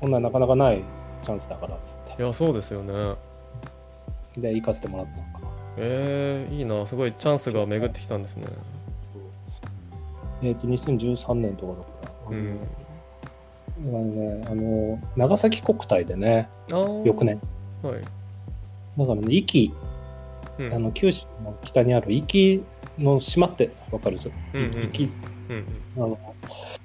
[0.00, 0.82] こんななかなかない
[1.22, 2.22] チャンスだからっつって。
[2.22, 3.14] いやそうですよね。
[4.36, 5.48] で行かせてもらったのかな。
[5.76, 6.86] えー、いいな。
[6.86, 8.46] すごいチャンスが巡ってきたんですね
[10.44, 12.58] えっ、と2013年とかだから、うん。
[13.76, 16.48] あのねあの長崎国体でね
[17.04, 17.40] 翌年。
[17.82, 18.00] はい、
[18.98, 19.74] だからね壱岐
[20.56, 22.64] うん、あの九州の北にある壱岐
[22.96, 24.70] の島ってわかるでしょうんうん。
[24.70, 25.10] 壱岐。
[25.48, 25.64] うん
[25.96, 26.18] あの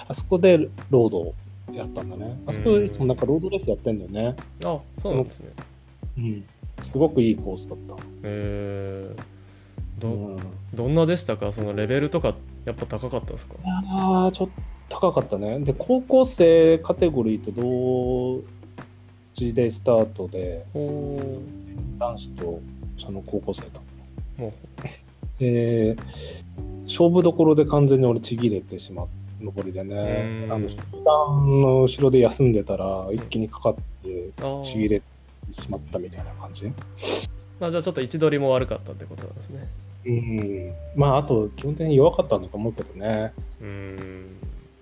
[0.07, 0.57] あそこで
[0.90, 1.36] ロードを
[1.72, 2.40] やったんだね。
[2.48, 4.36] あそこいつもなんかロードレースやってんだよね。
[4.64, 5.49] あそうなんですね。
[6.18, 6.44] うん。
[6.81, 7.95] すごくいいコースだった。
[8.23, 10.40] えー、どうん。
[10.73, 11.52] どんなでしたか？
[11.52, 13.56] そのレベルとかやっぱ高かったですか？
[13.64, 14.49] ああちょっ
[14.90, 15.60] と高かったね。
[15.60, 18.41] で高校生カテゴリーと同
[19.34, 20.65] 時でスタートで
[21.98, 22.61] 男子と
[22.98, 23.80] その高校生だ
[24.38, 24.53] も
[25.38, 25.95] で
[26.84, 29.07] 勝負どころで完全に俺ちぎれてしまう
[29.41, 30.45] 上りでね。
[30.45, 30.52] うん。
[30.52, 34.31] あの集団の後ろで休んでたら一気にかかって
[34.64, 35.06] ちぎれて
[35.52, 36.72] しまったみたいな感じ。
[37.60, 39.68] まあじゃあちょっと位置取りも悪かったってことなんですね
[40.06, 40.74] うん。
[40.96, 43.34] まああと基本的に弱かったんだと思うけどね。
[43.62, 44.26] うーん。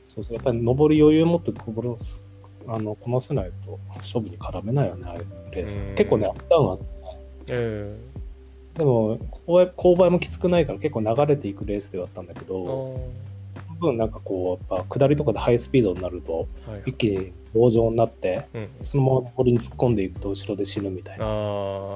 [0.03, 2.23] そうそうやっぱり上り余裕持ってこぼす
[2.67, 5.95] あのこなせないと勝負に絡めないよねああいうレースうん。
[5.95, 6.85] 結構ねアップダウンあって
[7.49, 7.97] え
[8.75, 9.17] でも
[9.47, 12.99] 勾配勾配もきつくないから結構流れていくレースではあったんだけえー、ど
[13.79, 16.83] 分なんかこうやっぱ下りとかでハイスピードになるとーはい。
[16.87, 18.69] 一気に棒状になってうん。
[18.81, 21.25] そのまま上りに突っ込んでいくと後ろで死ぬみたいな。
[21.27, 21.95] あ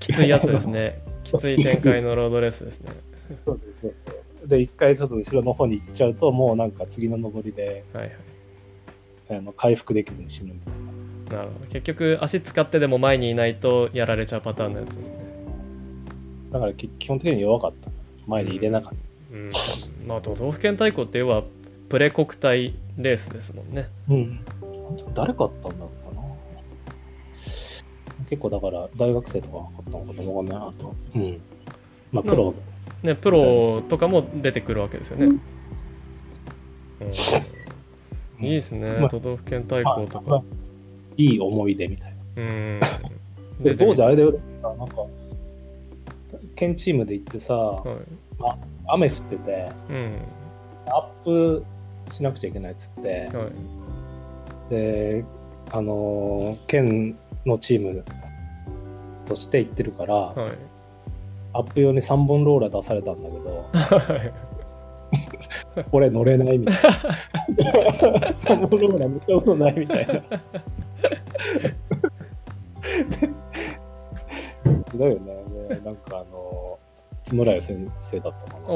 [0.00, 2.92] きついやつですねきつい展開のロードレースですね。
[3.44, 4.10] そうそうそうそ
[4.44, 4.48] う。
[4.48, 9.38] で一回ちょっと後ろの方に行っちゃうともうなんか次の上りではいはい。
[9.38, 10.72] あの回復できずに死ぬみたい
[11.30, 11.38] な。
[11.38, 11.66] なるほど。
[11.66, 15.16] 結局足使ってでも前にいないとやられちゃうパターンのやつですね。
[16.50, 17.90] だからき基本的に弱かった。
[18.26, 18.98] 前に入れなかった。
[19.34, 19.50] うん。
[20.06, 21.42] まあ都道府県対抗って要は
[21.90, 23.88] プレ国体レースですもんね。
[24.08, 24.40] うん。
[25.14, 26.07] 誰買ったんだろう。
[28.28, 30.94] 結構だから大学生とかが買ったのかなわかんないあと。
[31.14, 31.40] うん。
[32.12, 32.54] まあプロ。
[33.02, 37.04] ねプロとかも出てくるわけですよね、う
[38.42, 38.44] ん。
[38.44, 40.30] いいですね、まあ都道府県対まあ抗とか。
[40.30, 40.42] まあ
[41.16, 42.42] いい思い出みたいな。
[42.42, 42.80] うん。
[43.62, 45.06] で当時あれだよさ、なんか、
[46.54, 47.96] 県チームで行ってさ、はい。
[48.86, 50.18] 雨降ってて、うん。
[50.86, 51.64] アップ
[52.10, 53.48] しなくちゃいけないっつって、は
[54.70, 54.70] い。
[54.70, 55.24] で、
[55.70, 57.16] あのー県
[57.48, 58.04] のチーム
[59.24, 60.52] として行ってるから、はい
[61.54, 63.70] アップ用に3本ローラー出されたんだけど、
[65.92, 68.34] 俺乗れないみたいな。
[68.34, 70.22] サンボローラー乗ったことないみたいな。
[74.94, 75.34] だよね。
[75.70, 76.78] ねなんかあの、
[77.22, 78.66] 津村屋先生だったかな。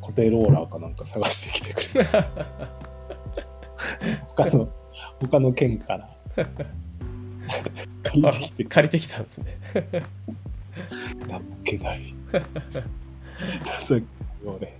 [0.00, 2.24] 固定ローラーかなんか探してきてくれた。
[4.28, 4.68] 他の、
[5.20, 6.08] 他の県から。
[8.02, 9.58] 借りてきてく借りてきたんですね
[9.92, 10.02] れ
[11.28, 12.14] 情けない。
[12.32, 12.40] 情
[13.88, 14.04] けない
[14.44, 14.78] 俺。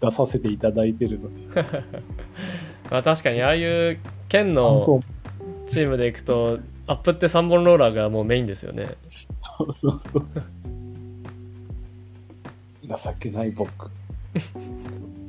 [0.00, 1.46] 出させていただいてるのに。
[2.90, 3.98] まあ確かにああいう
[4.28, 5.02] 県の
[5.68, 8.94] チームでいくとアップって3本ローラーがもうメインですよね
[9.38, 10.26] そうそうそう。
[12.86, 13.90] 情けない僕。